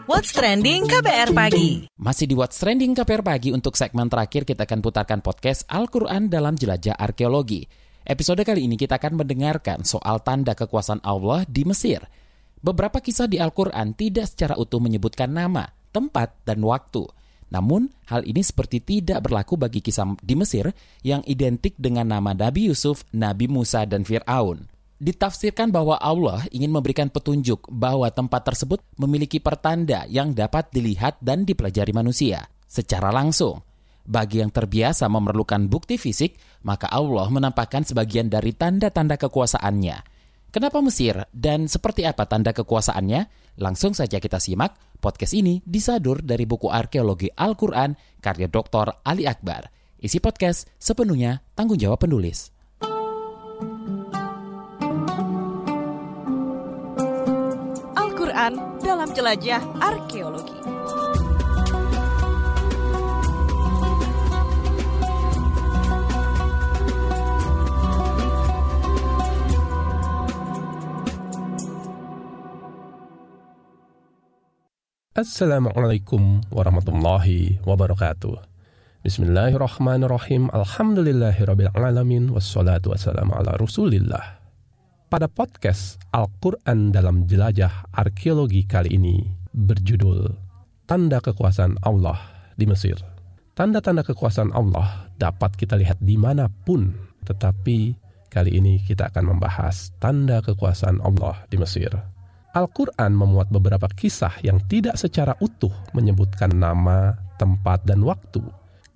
What's 0.04 0.34
Trending 0.36 0.90
KBR 0.90 1.30
Pagi. 1.32 1.86
Masih 1.96 2.26
di 2.26 2.34
What's 2.34 2.58
Trending 2.58 2.92
KPR 2.92 3.22
Pagi 3.22 3.54
untuk 3.54 3.78
segmen 3.78 4.10
terakhir 4.10 4.42
kita 4.42 4.66
akan 4.66 4.82
putarkan 4.82 5.22
podcast 5.22 5.64
Al-Quran 5.70 6.28
dalam 6.28 6.58
jelajah 6.58 6.98
arkeologi. 6.98 7.64
Episode 8.00 8.42
kali 8.48 8.64
ini 8.64 8.80
kita 8.80 8.96
akan 8.96 9.20
mendengarkan 9.20 9.84
soal 9.84 10.24
tanda 10.24 10.56
kekuasaan 10.56 11.04
Allah 11.04 11.44
di 11.44 11.68
Mesir. 11.68 12.00
Beberapa 12.60 13.00
kisah 13.00 13.28
di 13.28 13.36
Al-Quran 13.36 13.92
tidak 13.92 14.32
secara 14.32 14.56
utuh 14.56 14.80
menyebutkan 14.80 15.28
nama, 15.28 15.68
tempat, 15.92 16.32
dan 16.48 16.64
waktu. 16.64 17.04
Namun, 17.52 17.92
hal 18.08 18.24
ini 18.24 18.40
seperti 18.40 18.80
tidak 18.80 19.28
berlaku 19.28 19.60
bagi 19.60 19.84
kisah 19.84 20.16
di 20.20 20.32
Mesir 20.32 20.72
yang 21.04 21.20
identik 21.28 21.76
dengan 21.76 22.08
nama 22.08 22.32
Nabi 22.32 22.72
Yusuf, 22.72 23.04
Nabi 23.12 23.50
Musa, 23.52 23.84
dan 23.84 24.04
Fir'aun 24.04 24.70
ditafsirkan 25.00 25.72
bahwa 25.72 25.96
Allah 25.96 26.44
ingin 26.52 26.68
memberikan 26.68 27.08
petunjuk 27.08 27.64
bahwa 27.72 28.04
tempat 28.12 28.52
tersebut 28.52 28.84
memiliki 29.00 29.40
pertanda 29.40 30.04
yang 30.12 30.36
dapat 30.36 30.68
dilihat 30.68 31.16
dan 31.24 31.48
dipelajari 31.48 31.96
manusia 31.96 32.52
secara 32.68 33.08
langsung. 33.08 33.64
Bagi 34.10 34.42
yang 34.42 34.50
terbiasa 34.50 35.06
memerlukan 35.06 35.70
bukti 35.70 35.94
fisik, 35.94 36.34
maka 36.66 36.90
Allah 36.90 37.30
menampakkan 37.30 37.86
sebagian 37.86 38.26
dari 38.26 38.50
tanda-tanda 38.50 39.14
kekuasaannya. 39.14 40.02
Kenapa 40.50 40.82
Mesir 40.82 41.30
dan 41.30 41.70
seperti 41.70 42.02
apa 42.02 42.26
tanda 42.26 42.50
kekuasaannya? 42.50 43.54
Langsung 43.62 43.94
saja 43.94 44.18
kita 44.18 44.42
simak 44.42 44.98
podcast 44.98 45.30
ini 45.38 45.62
disadur 45.62 46.26
dari 46.26 46.42
buku 46.42 46.66
arkeologi 46.66 47.30
Al-Quran 47.30 47.94
karya 48.18 48.50
Dr. 48.50 49.06
Ali 49.06 49.30
Akbar. 49.30 49.70
Isi 50.02 50.18
podcast 50.18 50.66
sepenuhnya 50.74 51.46
tanggung 51.54 51.78
jawab 51.78 52.02
penulis. 52.02 52.50
Al-Quran 57.94 58.58
dalam 58.82 59.14
jelajah 59.14 59.62
arkeologi. 59.78 60.69
Assalamualaikum 75.10 76.38
warahmatullahi 76.54 77.58
wabarakatuh. 77.66 78.30
Bismillahirrahmanirrahim. 79.02 80.46
Alhamdulillahirrabbilalamin. 80.54 82.30
Wassalatu 82.30 82.94
wassalamu 82.94 83.34
ala 83.34 83.58
rasulillah. 83.58 84.38
Pada 85.10 85.26
podcast 85.26 85.98
Al-Quran 86.14 86.94
dalam 86.94 87.26
Jelajah 87.26 87.90
Arkeologi 87.90 88.62
kali 88.70 88.94
ini 88.94 89.26
berjudul 89.50 90.30
Tanda 90.86 91.18
Kekuasaan 91.18 91.82
Allah 91.82 92.46
di 92.54 92.70
Mesir. 92.70 92.94
Tanda-tanda 93.58 94.06
kekuasaan 94.06 94.54
Allah 94.54 95.10
dapat 95.18 95.58
kita 95.58 95.74
lihat 95.74 95.98
di 95.98 96.14
mana 96.14 96.46
pun, 96.46 96.86
tetapi 97.26 97.98
kali 98.30 98.62
ini 98.62 98.78
kita 98.86 99.10
akan 99.10 99.34
membahas 99.34 99.90
tanda 99.98 100.38
kekuasaan 100.38 101.02
Allah 101.02 101.42
di 101.50 101.58
Mesir. 101.58 101.90
Al-Quran 102.50 103.14
memuat 103.14 103.46
beberapa 103.54 103.86
kisah 103.86 104.42
yang 104.42 104.58
tidak 104.66 104.98
secara 104.98 105.38
utuh 105.38 105.70
menyebutkan 105.94 106.50
nama, 106.50 107.14
tempat, 107.38 107.86
dan 107.86 108.02
waktu. 108.02 108.42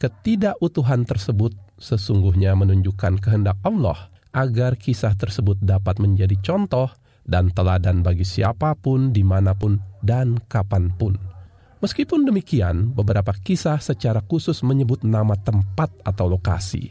Ketidakutuhan 0.03 1.07
tersebut 1.07 1.55
sesungguhnya 1.79 2.59
menunjukkan 2.59 3.23
kehendak 3.23 3.55
Allah 3.62 4.11
agar 4.35 4.75
kisah 4.75 5.14
tersebut 5.14 5.62
dapat 5.62 6.03
menjadi 6.03 6.35
contoh 6.43 6.90
dan 7.23 7.55
teladan 7.55 8.03
bagi 8.03 8.27
siapa 8.27 8.75
pun, 8.75 9.14
di 9.14 9.23
mana 9.23 9.55
pun, 9.55 9.79
dan 10.03 10.43
kapan 10.51 10.90
pun. 10.90 11.14
Meskipun 11.79 12.27
demikian, 12.27 12.90
beberapa 12.90 13.31
kisah 13.31 13.79
secara 13.79 14.19
khusus 14.27 14.67
menyebut 14.67 15.07
nama 15.07 15.38
tempat 15.38 15.95
atau 16.03 16.27
lokasi. 16.27 16.90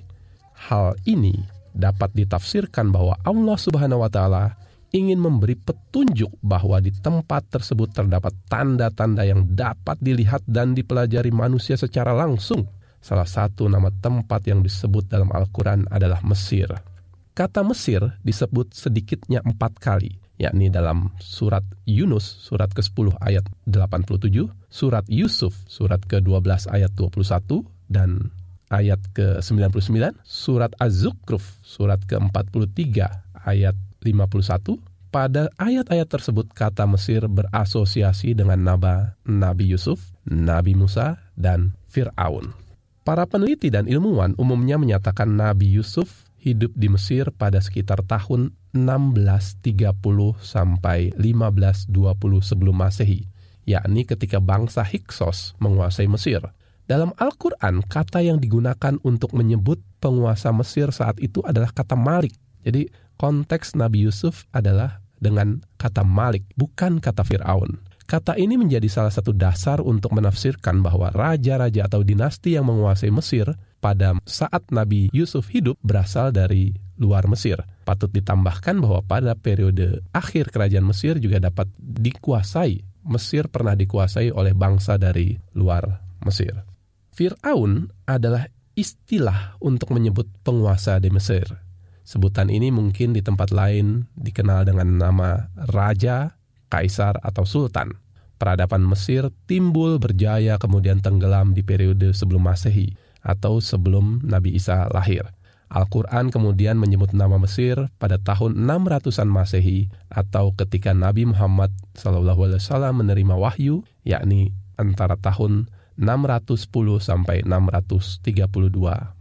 Hal 0.56 0.96
ini 1.04 1.44
dapat 1.76 2.16
ditafsirkan 2.16 2.94
bahwa 2.94 3.20
Allah 3.26 3.58
Subhanahu 3.60 4.06
wa 4.06 4.08
taala 4.08 4.56
ingin 4.94 5.18
memberi 5.18 5.58
petunjuk 5.58 6.30
bahwa 6.46 6.78
di 6.78 6.94
tempat 6.94 7.50
tersebut 7.50 7.90
terdapat 7.98 8.32
tanda-tanda 8.46 9.26
yang 9.26 9.42
dapat 9.50 9.98
dilihat 9.98 10.46
dan 10.46 10.78
dipelajari 10.78 11.34
manusia 11.34 11.74
secara 11.74 12.14
langsung. 12.14 12.70
Salah 13.02 13.28
satu 13.28 13.68
nama 13.68 13.90
tempat 13.90 14.48
yang 14.48 14.62
disebut 14.64 15.10
dalam 15.10 15.34
Al-Quran 15.34 15.90
adalah 15.90 16.22
Mesir. 16.24 16.72
Kata 17.34 17.66
Mesir 17.66 18.06
disebut 18.22 18.78
sedikitnya 18.78 19.42
empat 19.42 19.82
kali, 19.82 20.14
yakni 20.38 20.70
dalam 20.70 21.10
surat 21.18 21.66
Yunus 21.90 22.46
surat 22.46 22.70
ke-10 22.70 23.18
ayat 23.18 23.44
87, 23.66 24.46
surat 24.70 25.04
Yusuf 25.10 25.58
surat 25.66 26.00
ke-12 26.06 26.70
ayat 26.70 26.94
21 26.94 27.66
dan 27.90 28.30
ayat 28.70 29.02
ke-99, 29.18 30.22
surat 30.22 30.70
Az-Zukhruf 30.78 31.58
surat 31.66 31.98
ke-43 32.06 32.78
ayat 33.44 33.76
51. 34.06 34.80
Pada 35.14 35.50
ayat-ayat 35.62 36.10
tersebut 36.10 36.50
kata 36.52 36.90
Mesir 36.90 37.26
berasosiasi 37.30 38.34
dengan 38.34 38.60
nama 38.66 39.14
Nabi 39.26 39.70
Yusuf, 39.70 40.14
Nabi 40.26 40.74
Musa, 40.74 41.22
dan 41.38 41.78
Fir'aun. 41.86 42.54
Para 43.04 43.28
peneliti 43.30 43.68
dan 43.70 43.86
ilmuwan 43.86 44.34
umumnya 44.40 44.80
menyatakan 44.80 45.28
Nabi 45.28 45.70
Yusuf 45.70 46.32
hidup 46.40 46.72
di 46.76 46.92
Mesir 46.92 47.32
pada 47.32 47.60
sekitar 47.64 48.04
tahun 48.04 48.56
1630 48.76 49.94
sampai 50.42 51.14
1520 51.16 51.94
sebelum 52.42 52.76
Masehi, 52.76 53.30
yakni 53.64 54.04
ketika 54.04 54.42
bangsa 54.42 54.82
Hyksos 54.82 55.54
menguasai 55.62 56.10
Mesir. 56.10 56.42
Dalam 56.84 57.16
Al-Quran, 57.16 57.80
kata 57.86 58.20
yang 58.20 58.44
digunakan 58.44 59.00
untuk 59.08 59.32
menyebut 59.32 59.80
penguasa 60.04 60.52
Mesir 60.52 60.92
saat 60.92 61.16
itu 61.24 61.40
adalah 61.48 61.72
kata 61.72 61.96
Malik. 61.96 62.36
Jadi 62.64 62.88
konteks 63.18 63.78
Nabi 63.78 64.06
Yusuf 64.06 64.46
adalah 64.54 65.04
dengan 65.24 65.64
kata 65.80 66.04
Malik, 66.04 66.44
bukan 66.60 67.00
kata 67.00 67.24
Fir'aun. 67.24 67.80
Kata 68.04 68.36
ini 68.36 68.60
menjadi 68.60 68.86
salah 68.92 69.10
satu 69.10 69.32
dasar 69.32 69.80
untuk 69.80 70.12
menafsirkan 70.12 70.84
bahwa 70.84 71.08
raja-raja 71.16 71.88
atau 71.88 72.04
dinasti 72.04 72.60
yang 72.60 72.68
menguasai 72.68 73.10
Mesir 73.10 73.48
pada 73.80 74.20
saat 74.28 74.68
Nabi 74.76 75.08
Yusuf 75.16 75.48
hidup 75.50 75.80
berasal 75.80 76.36
dari 76.36 76.76
luar 77.00 77.26
Mesir. 77.32 77.64
Patut 77.88 78.12
ditambahkan 78.12 78.80
bahwa 78.84 79.00
pada 79.08 79.34
periode 79.40 80.04
akhir 80.12 80.52
kerajaan 80.52 80.84
Mesir 80.84 81.16
juga 81.18 81.40
dapat 81.40 81.72
dikuasai. 81.80 82.84
Mesir 83.08 83.48
pernah 83.48 83.76
dikuasai 83.76 84.32
oleh 84.32 84.52
bangsa 84.52 85.00
dari 85.00 85.36
luar 85.56 86.04
Mesir. 86.28 86.64
Fir'aun 87.16 87.88
adalah 88.08 88.48
istilah 88.76 89.56
untuk 89.64 89.96
menyebut 89.96 90.28
penguasa 90.44 91.00
di 91.00 91.08
Mesir. 91.08 91.63
Sebutan 92.04 92.52
ini 92.52 92.68
mungkin 92.68 93.16
di 93.16 93.24
tempat 93.24 93.56
lain 93.56 94.08
dikenal 94.20 94.68
dengan 94.68 95.00
nama 95.00 95.48
raja, 95.72 96.36
kaisar, 96.68 97.16
atau 97.24 97.48
sultan. 97.48 97.96
Peradaban 98.36 98.84
Mesir 98.84 99.32
timbul 99.48 100.04
berjaya 100.04 100.60
kemudian 100.60 101.00
tenggelam 101.00 101.56
di 101.56 101.64
periode 101.64 102.12
sebelum 102.12 102.44
Masehi 102.44 102.92
atau 103.24 103.64
sebelum 103.64 104.20
Nabi 104.20 104.60
Isa 104.60 104.92
lahir. 104.92 105.32
Al-Quran 105.74 106.30
kemudian 106.30 106.78
menyebut 106.78 107.16
nama 107.16 107.40
Mesir 107.42 107.90
pada 107.98 108.20
tahun 108.22 108.62
600-an 108.62 109.26
Masehi 109.32 109.90
atau 110.12 110.54
ketika 110.54 110.94
Nabi 110.94 111.26
Muhammad 111.26 111.74
SAW 111.98 112.94
menerima 112.94 113.34
wahyu, 113.34 113.82
yakni 114.06 114.54
antara 114.78 115.18
tahun 115.18 115.72
610 115.98 116.68
sampai 117.00 117.48
632 117.48 118.44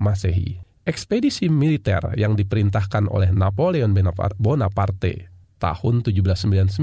Masehi. 0.02 0.61
Ekspedisi 0.82 1.46
militer 1.46 2.02
yang 2.18 2.34
diperintahkan 2.34 3.06
oleh 3.06 3.30
Napoleon 3.30 3.94
Bonaparte 4.34 5.30
tahun 5.62 6.02
1799 6.02 6.74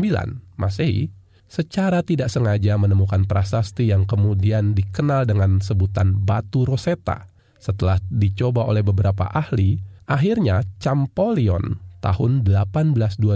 Masehi 0.56 1.12
secara 1.52 2.00
tidak 2.00 2.32
sengaja 2.32 2.80
menemukan 2.80 3.28
prasasti 3.28 3.92
yang 3.92 4.08
kemudian 4.08 4.72
dikenal 4.72 5.28
dengan 5.28 5.60
sebutan 5.60 6.16
Batu 6.16 6.64
Rosetta 6.64 7.28
setelah 7.60 8.00
dicoba 8.08 8.64
oleh 8.64 8.80
beberapa 8.88 9.28
ahli, 9.28 9.76
akhirnya 10.08 10.64
Champollion 10.80 11.84
tahun 12.00 12.48
1822 12.48 13.28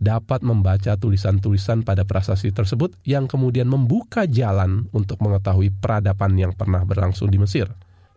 dapat 0.00 0.40
membaca 0.40 0.96
tulisan-tulisan 0.96 1.84
pada 1.84 2.08
prasasti 2.08 2.48
tersebut 2.48 2.96
yang 3.04 3.28
kemudian 3.28 3.68
membuka 3.68 4.24
jalan 4.24 4.88
untuk 4.96 5.20
mengetahui 5.20 5.68
peradaban 5.84 6.32
yang 6.40 6.56
pernah 6.56 6.80
berlangsung 6.80 7.28
di 7.28 7.36
Mesir, 7.36 7.68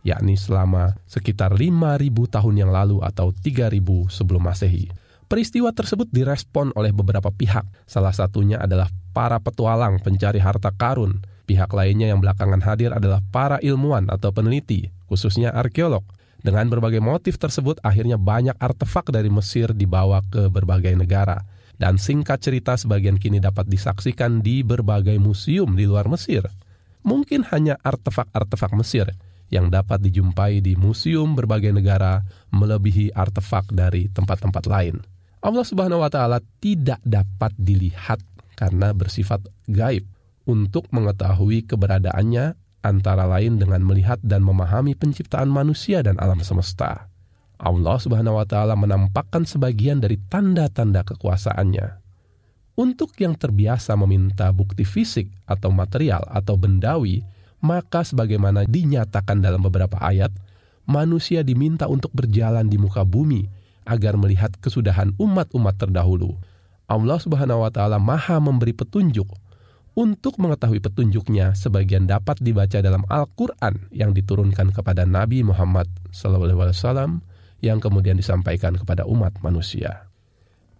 yakni 0.05 0.37
selama 0.37 0.93
sekitar 1.09 1.57
5.000 1.57 2.13
tahun 2.29 2.55
yang 2.55 2.69
lalu 2.69 3.01
atau 3.01 3.33
3.000 3.33 3.81
sebelum 4.13 4.45
Masehi. 4.45 4.93
Peristiwa 5.25 5.73
tersebut 5.73 6.05
direspon 6.13 6.69
oleh 6.77 6.93
beberapa 6.93 7.33
pihak, 7.33 7.65
salah 7.89 8.13
satunya 8.13 8.61
adalah 8.61 8.93
para 9.09 9.41
petualang 9.41 9.97
pencari 9.97 10.37
harta 10.37 10.69
karun. 10.69 11.25
Pihak 11.49 11.73
lainnya 11.73 12.13
yang 12.13 12.21
belakangan 12.21 12.61
hadir 12.61 12.93
adalah 12.93 13.25
para 13.33 13.57
ilmuwan 13.65 14.05
atau 14.13 14.29
peneliti 14.29 14.93
khususnya 15.09 15.49
arkeolog. 15.49 16.05
Dengan 16.45 16.69
berbagai 16.69 17.01
motif 17.01 17.41
tersebut, 17.41 17.81
akhirnya 17.81 18.21
banyak 18.21 18.53
artefak 18.61 19.09
dari 19.09 19.33
Mesir 19.33 19.73
dibawa 19.73 20.21
ke 20.29 20.45
berbagai 20.45 20.93
negara. 20.93 21.41
Dan 21.81 21.97
singkat 21.97 22.45
cerita, 22.45 22.77
sebagian 22.77 23.17
kini 23.17 23.41
dapat 23.41 23.65
disaksikan 23.65 24.45
di 24.45 24.61
berbagai 24.61 25.17
museum 25.17 25.73
di 25.73 25.89
luar 25.89 26.05
Mesir. 26.05 26.45
Mungkin 27.01 27.49
hanya 27.49 27.81
artefak-artefak 27.81 28.77
Mesir 28.77 29.09
yang 29.53 29.69
dapat 29.69 30.01
dijumpai 30.01 30.61
di 30.61 30.73
museum 30.73 31.37
berbagai 31.37 31.71
negara 31.73 32.25
melebihi 32.49 33.13
artefak 33.13 33.69
dari 33.69 34.09
tempat-tempat 34.09 34.63
lain. 34.65 35.01
Allah 35.45 35.65
Subhanahu 35.65 36.01
wa 36.01 36.09
taala 36.09 36.41
tidak 36.57 36.97
dapat 37.05 37.53
dilihat 37.57 38.17
karena 38.57 38.95
bersifat 38.95 39.45
gaib. 39.69 40.07
Untuk 40.45 40.85
mengetahui 40.93 41.65
keberadaannya, 41.65 42.53
antara 42.85 43.25
lain 43.25 43.57
dengan 43.57 43.81
melihat 43.81 44.21
dan 44.21 44.45
memahami 44.45 44.93
penciptaan 44.93 45.49
manusia 45.49 46.05
dan 46.05 46.21
alam 46.21 46.37
semesta. 46.45 47.09
Allah 47.57 47.97
Subhanahu 47.97 48.37
wa 48.37 48.45
taala 48.45 48.77
menampakkan 48.77 49.41
sebagian 49.41 49.97
dari 49.97 50.21
tanda-tanda 50.29 51.01
kekuasaannya. 51.01 52.05
Untuk 52.75 53.15
yang 53.17 53.33
terbiasa 53.39 53.95
meminta 53.95 54.51
bukti 54.51 54.83
fisik 54.83 55.31
atau 55.47 55.71
material 55.71 56.27
atau 56.27 56.59
bendawi, 56.59 57.23
maka 57.65 58.05
sebagaimana 58.05 58.69
dinyatakan 58.69 59.41
dalam 59.41 59.65
beberapa 59.65 59.97
ayat, 59.97 60.29
manusia 60.85 61.41
diminta 61.41 61.89
untuk 61.89 62.13
berjalan 62.13 62.69
di 62.69 62.77
muka 62.77 63.01
bumi 63.01 63.49
agar 63.89 64.13
melihat 64.21 64.53
kesudahan 64.61 65.17
umat-umat 65.17 65.73
terdahulu. 65.81 66.37
Allah 66.85 67.17
Subhanahu 67.17 67.65
wa 67.65 67.73
taala 67.73 67.97
Maha 67.97 68.37
memberi 68.37 68.77
petunjuk 68.77 69.25
untuk 69.95 70.35
mengetahui 70.43 70.83
petunjuknya, 70.83 71.55
sebagian 71.55 72.03
dapat 72.03 72.43
dibaca 72.43 72.83
dalam 72.83 73.07
Al-Quran 73.07 73.87
yang 73.95 74.11
diturunkan 74.11 74.75
kepada 74.75 75.07
Nabi 75.07 75.39
Muhammad 75.39 75.87
SAW 76.11 77.23
yang 77.63 77.79
kemudian 77.79 78.19
disampaikan 78.19 78.75
kepada 78.75 79.07
umat 79.07 79.39
manusia. 79.39 80.11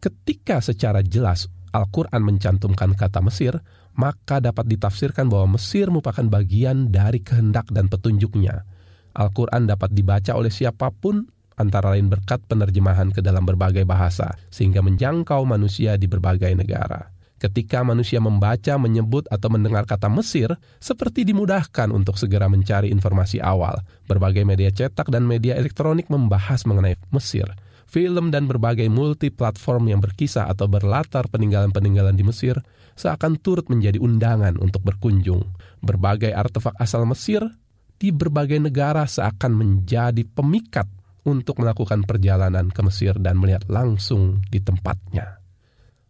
Ketika 0.03 0.59
secara 0.59 0.99
jelas 0.99 1.47
Al-Quran 1.71 2.27
mencantumkan 2.27 2.91
kata 2.99 3.23
Mesir, 3.23 3.63
maka 3.95 4.43
dapat 4.43 4.67
ditafsirkan 4.67 5.31
bahwa 5.31 5.55
Mesir 5.55 5.87
merupakan 5.87 6.23
bagian 6.27 6.91
dari 6.91 7.23
kehendak 7.23 7.71
dan 7.71 7.87
petunjuknya. 7.87 8.67
Al-Quran 9.15 9.67
dapat 9.67 9.95
dibaca 9.95 10.35
oleh 10.35 10.51
siapa 10.51 10.91
pun 10.91 11.23
antara 11.55 11.95
lain 11.95 12.11
berkat 12.11 12.43
penerjemahan 12.45 13.15
ke 13.15 13.23
dalam 13.23 13.47
berbagai 13.47 13.87
bahasa, 13.87 14.35
sehingga 14.51 14.83
menjangkau 14.83 15.47
manusia 15.47 15.95
di 15.95 16.05
berbagai 16.05 16.51
negara. 16.51 17.15
Ketika 17.35 17.83
manusia 17.83 18.23
membaca, 18.23 18.79
menyebut, 18.79 19.27
atau 19.27 19.51
mendengar 19.51 19.83
kata 19.83 20.07
Mesir, 20.07 20.55
seperti 20.79 21.27
dimudahkan 21.27 21.91
untuk 21.91 22.15
segera 22.15 22.47
mencari 22.47 22.91
informasi 22.91 23.43
awal. 23.43 23.83
Berbagai 24.07 24.47
media 24.47 24.71
cetak 24.71 25.11
dan 25.11 25.27
media 25.27 25.59
elektronik 25.59 26.07
membahas 26.07 26.63
mengenai 26.63 26.95
Mesir. 27.11 27.47
Film 27.85 28.31
dan 28.33 28.47
berbagai 28.49 28.87
multi 28.87 29.29
platform 29.29 29.91
yang 29.91 30.01
berkisah 30.01 30.49
atau 30.49 30.65
berlatar 30.65 31.27
peninggalan-peninggalan 31.29 32.17
di 32.17 32.23
Mesir 32.25 32.59
seakan 32.95 33.37
turut 33.43 33.67
menjadi 33.67 33.99
undangan 33.99 34.55
untuk 34.57 34.81
berkunjung. 34.81 35.43
Berbagai 35.83 36.31
artefak 36.31 36.73
asal 36.79 37.03
Mesir 37.05 37.43
di 37.95 38.11
berbagai 38.11 38.59
negara 38.59 39.07
seakan 39.07 39.55
menjadi 39.55 40.23
pemikat 40.23 40.87
untuk 41.25 41.59
melakukan 41.59 42.05
perjalanan 42.07 42.69
ke 42.69 42.81
Mesir 42.85 43.17
dan 43.19 43.37
melihat 43.41 43.65
langsung 43.67 44.41
di 44.47 44.61
tempatnya. 44.61 45.41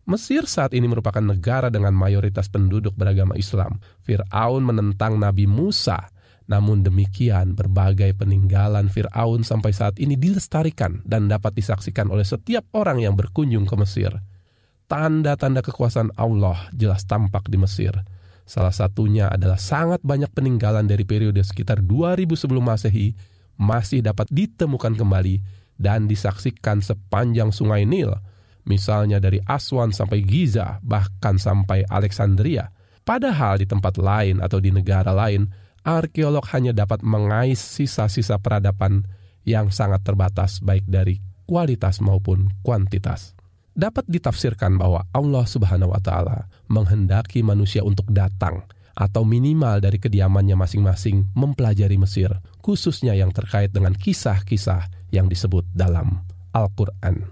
Mesir 0.05 0.45
saat 0.45 0.77
ini 0.77 0.85
merupakan 0.85 1.23
negara 1.23 1.73
dengan 1.73 1.97
mayoritas 1.97 2.45
penduduk 2.45 2.93
beragama 2.93 3.33
Islam. 3.33 3.81
Fir'aun 4.05 4.61
menentang 4.61 5.17
Nabi 5.17 5.49
Musa, 5.49 5.97
namun 6.45 6.85
demikian 6.85 7.57
berbagai 7.57 8.13
peninggalan 8.13 8.85
Fir'aun 8.93 9.41
sampai 9.41 9.73
saat 9.73 9.97
ini 9.97 10.13
dilestarikan 10.13 11.01
dan 11.01 11.25
dapat 11.25 11.57
disaksikan 11.57 12.13
oleh 12.13 12.21
setiap 12.21 12.69
orang 12.77 13.01
yang 13.01 13.17
berkunjung 13.17 13.65
ke 13.65 13.75
Mesir. 13.81 14.13
Tanda-tanda 14.85 15.65
kekuasaan 15.65 16.13
Allah 16.13 16.69
jelas 16.69 17.09
tampak 17.09 17.49
di 17.49 17.57
Mesir. 17.57 17.93
Salah 18.45 18.69
satunya 18.69 19.25
adalah 19.33 19.57
sangat 19.57 20.05
banyak 20.05 20.29
peninggalan 20.29 20.85
dari 20.85 21.01
periode 21.01 21.41
sekitar 21.41 21.81
2000 21.81 22.29
sebelum 22.37 22.61
Masehi 22.61 23.17
masih 23.57 24.05
dapat 24.05 24.29
ditemukan 24.29 24.93
kembali 24.93 25.41
dan 25.81 26.05
disaksikan 26.05 26.85
sepanjang 26.85 27.49
sungai 27.49 27.89
Nil, 27.89 28.13
misalnya 28.69 29.17
dari 29.17 29.41
Aswan 29.49 29.89
sampai 29.89 30.21
Giza, 30.21 30.77
bahkan 30.85 31.41
sampai 31.41 31.81
Alexandria. 31.89 32.69
Padahal 33.01 33.57
di 33.57 33.65
tempat 33.65 33.97
lain 33.97 34.37
atau 34.37 34.61
di 34.61 34.69
negara 34.69 35.09
lain, 35.17 35.49
arkeolog 35.81 36.45
hanya 36.53 36.77
dapat 36.77 37.01
mengais 37.01 37.57
sisa-sisa 37.57 38.37
peradaban 38.37 39.05
yang 39.45 39.73
sangat 39.73 40.05
terbatas 40.05 40.61
baik 40.61 40.85
dari 40.85 41.17
kualitas 41.49 42.01
maupun 42.01 42.49
kuantitas. 42.61 43.37
Dapat 43.75 44.07
ditafsirkan 44.07 44.79
bahwa 44.79 45.03
Allah 45.11 45.43
Subhanahu 45.43 45.91
wa 45.91 45.99
taala 45.99 46.47
menghendaki 46.71 47.43
manusia 47.43 47.83
untuk 47.83 48.07
datang 48.07 48.63
atau 48.95 49.27
minimal 49.27 49.83
dari 49.83 49.99
kediamannya 49.99 50.55
masing-masing 50.55 51.27
mempelajari 51.35 51.99
Mesir, 51.99 52.31
khususnya 52.63 53.11
yang 53.11 53.35
terkait 53.35 53.75
dengan 53.75 53.91
kisah-kisah 53.91 55.11
yang 55.11 55.27
disebut 55.27 55.67
dalam 55.75 56.23
Al-Quran. 56.55 57.27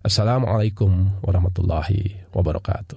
Assalamualaikum 0.00 1.20
warahmatullahi 1.20 2.24
wabarakatuh. 2.32 2.96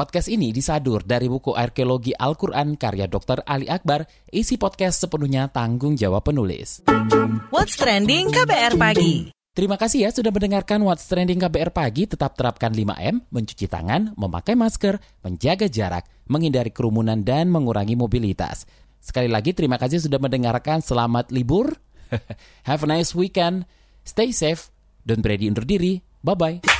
Podcast 0.00 0.32
ini 0.32 0.48
disadur 0.48 1.04
dari 1.04 1.28
buku 1.28 1.52
Arkeologi 1.52 2.16
Al-Quran 2.16 2.80
karya 2.80 3.04
Dr. 3.04 3.44
Ali 3.44 3.68
Akbar, 3.68 4.08
isi 4.32 4.56
podcast 4.56 5.04
sepenuhnya 5.04 5.52
tanggung 5.52 5.92
jawab 5.92 6.24
penulis. 6.24 6.80
What's 7.52 7.76
Trending 7.76 8.32
KBR 8.32 8.80
Pagi 8.80 9.28
Terima 9.52 9.76
kasih 9.76 10.08
ya 10.08 10.10
sudah 10.16 10.32
mendengarkan 10.32 10.80
What's 10.88 11.04
Trending 11.04 11.44
KBR 11.44 11.76
Pagi. 11.76 12.08
Tetap 12.08 12.32
terapkan 12.32 12.72
5M, 12.72 13.28
mencuci 13.28 13.68
tangan, 13.68 14.16
memakai 14.16 14.56
masker, 14.56 14.96
menjaga 15.20 15.68
jarak, 15.68 16.08
menghindari 16.32 16.72
kerumunan, 16.72 17.20
dan 17.20 17.52
mengurangi 17.52 17.92
mobilitas. 17.92 18.64
Sekali 19.04 19.28
lagi 19.28 19.52
terima 19.52 19.76
kasih 19.76 20.00
sudah 20.00 20.16
mendengarkan. 20.16 20.80
Selamat 20.80 21.28
libur. 21.28 21.76
Have 22.72 22.80
a 22.80 22.88
nice 22.88 23.12
weekend. 23.12 23.68
Stay 24.08 24.32
safe. 24.32 24.72
Don't 25.04 25.20
ready 25.20 25.44
undur 25.44 25.68
diri. 25.68 26.00
Bye-bye. 26.24 26.79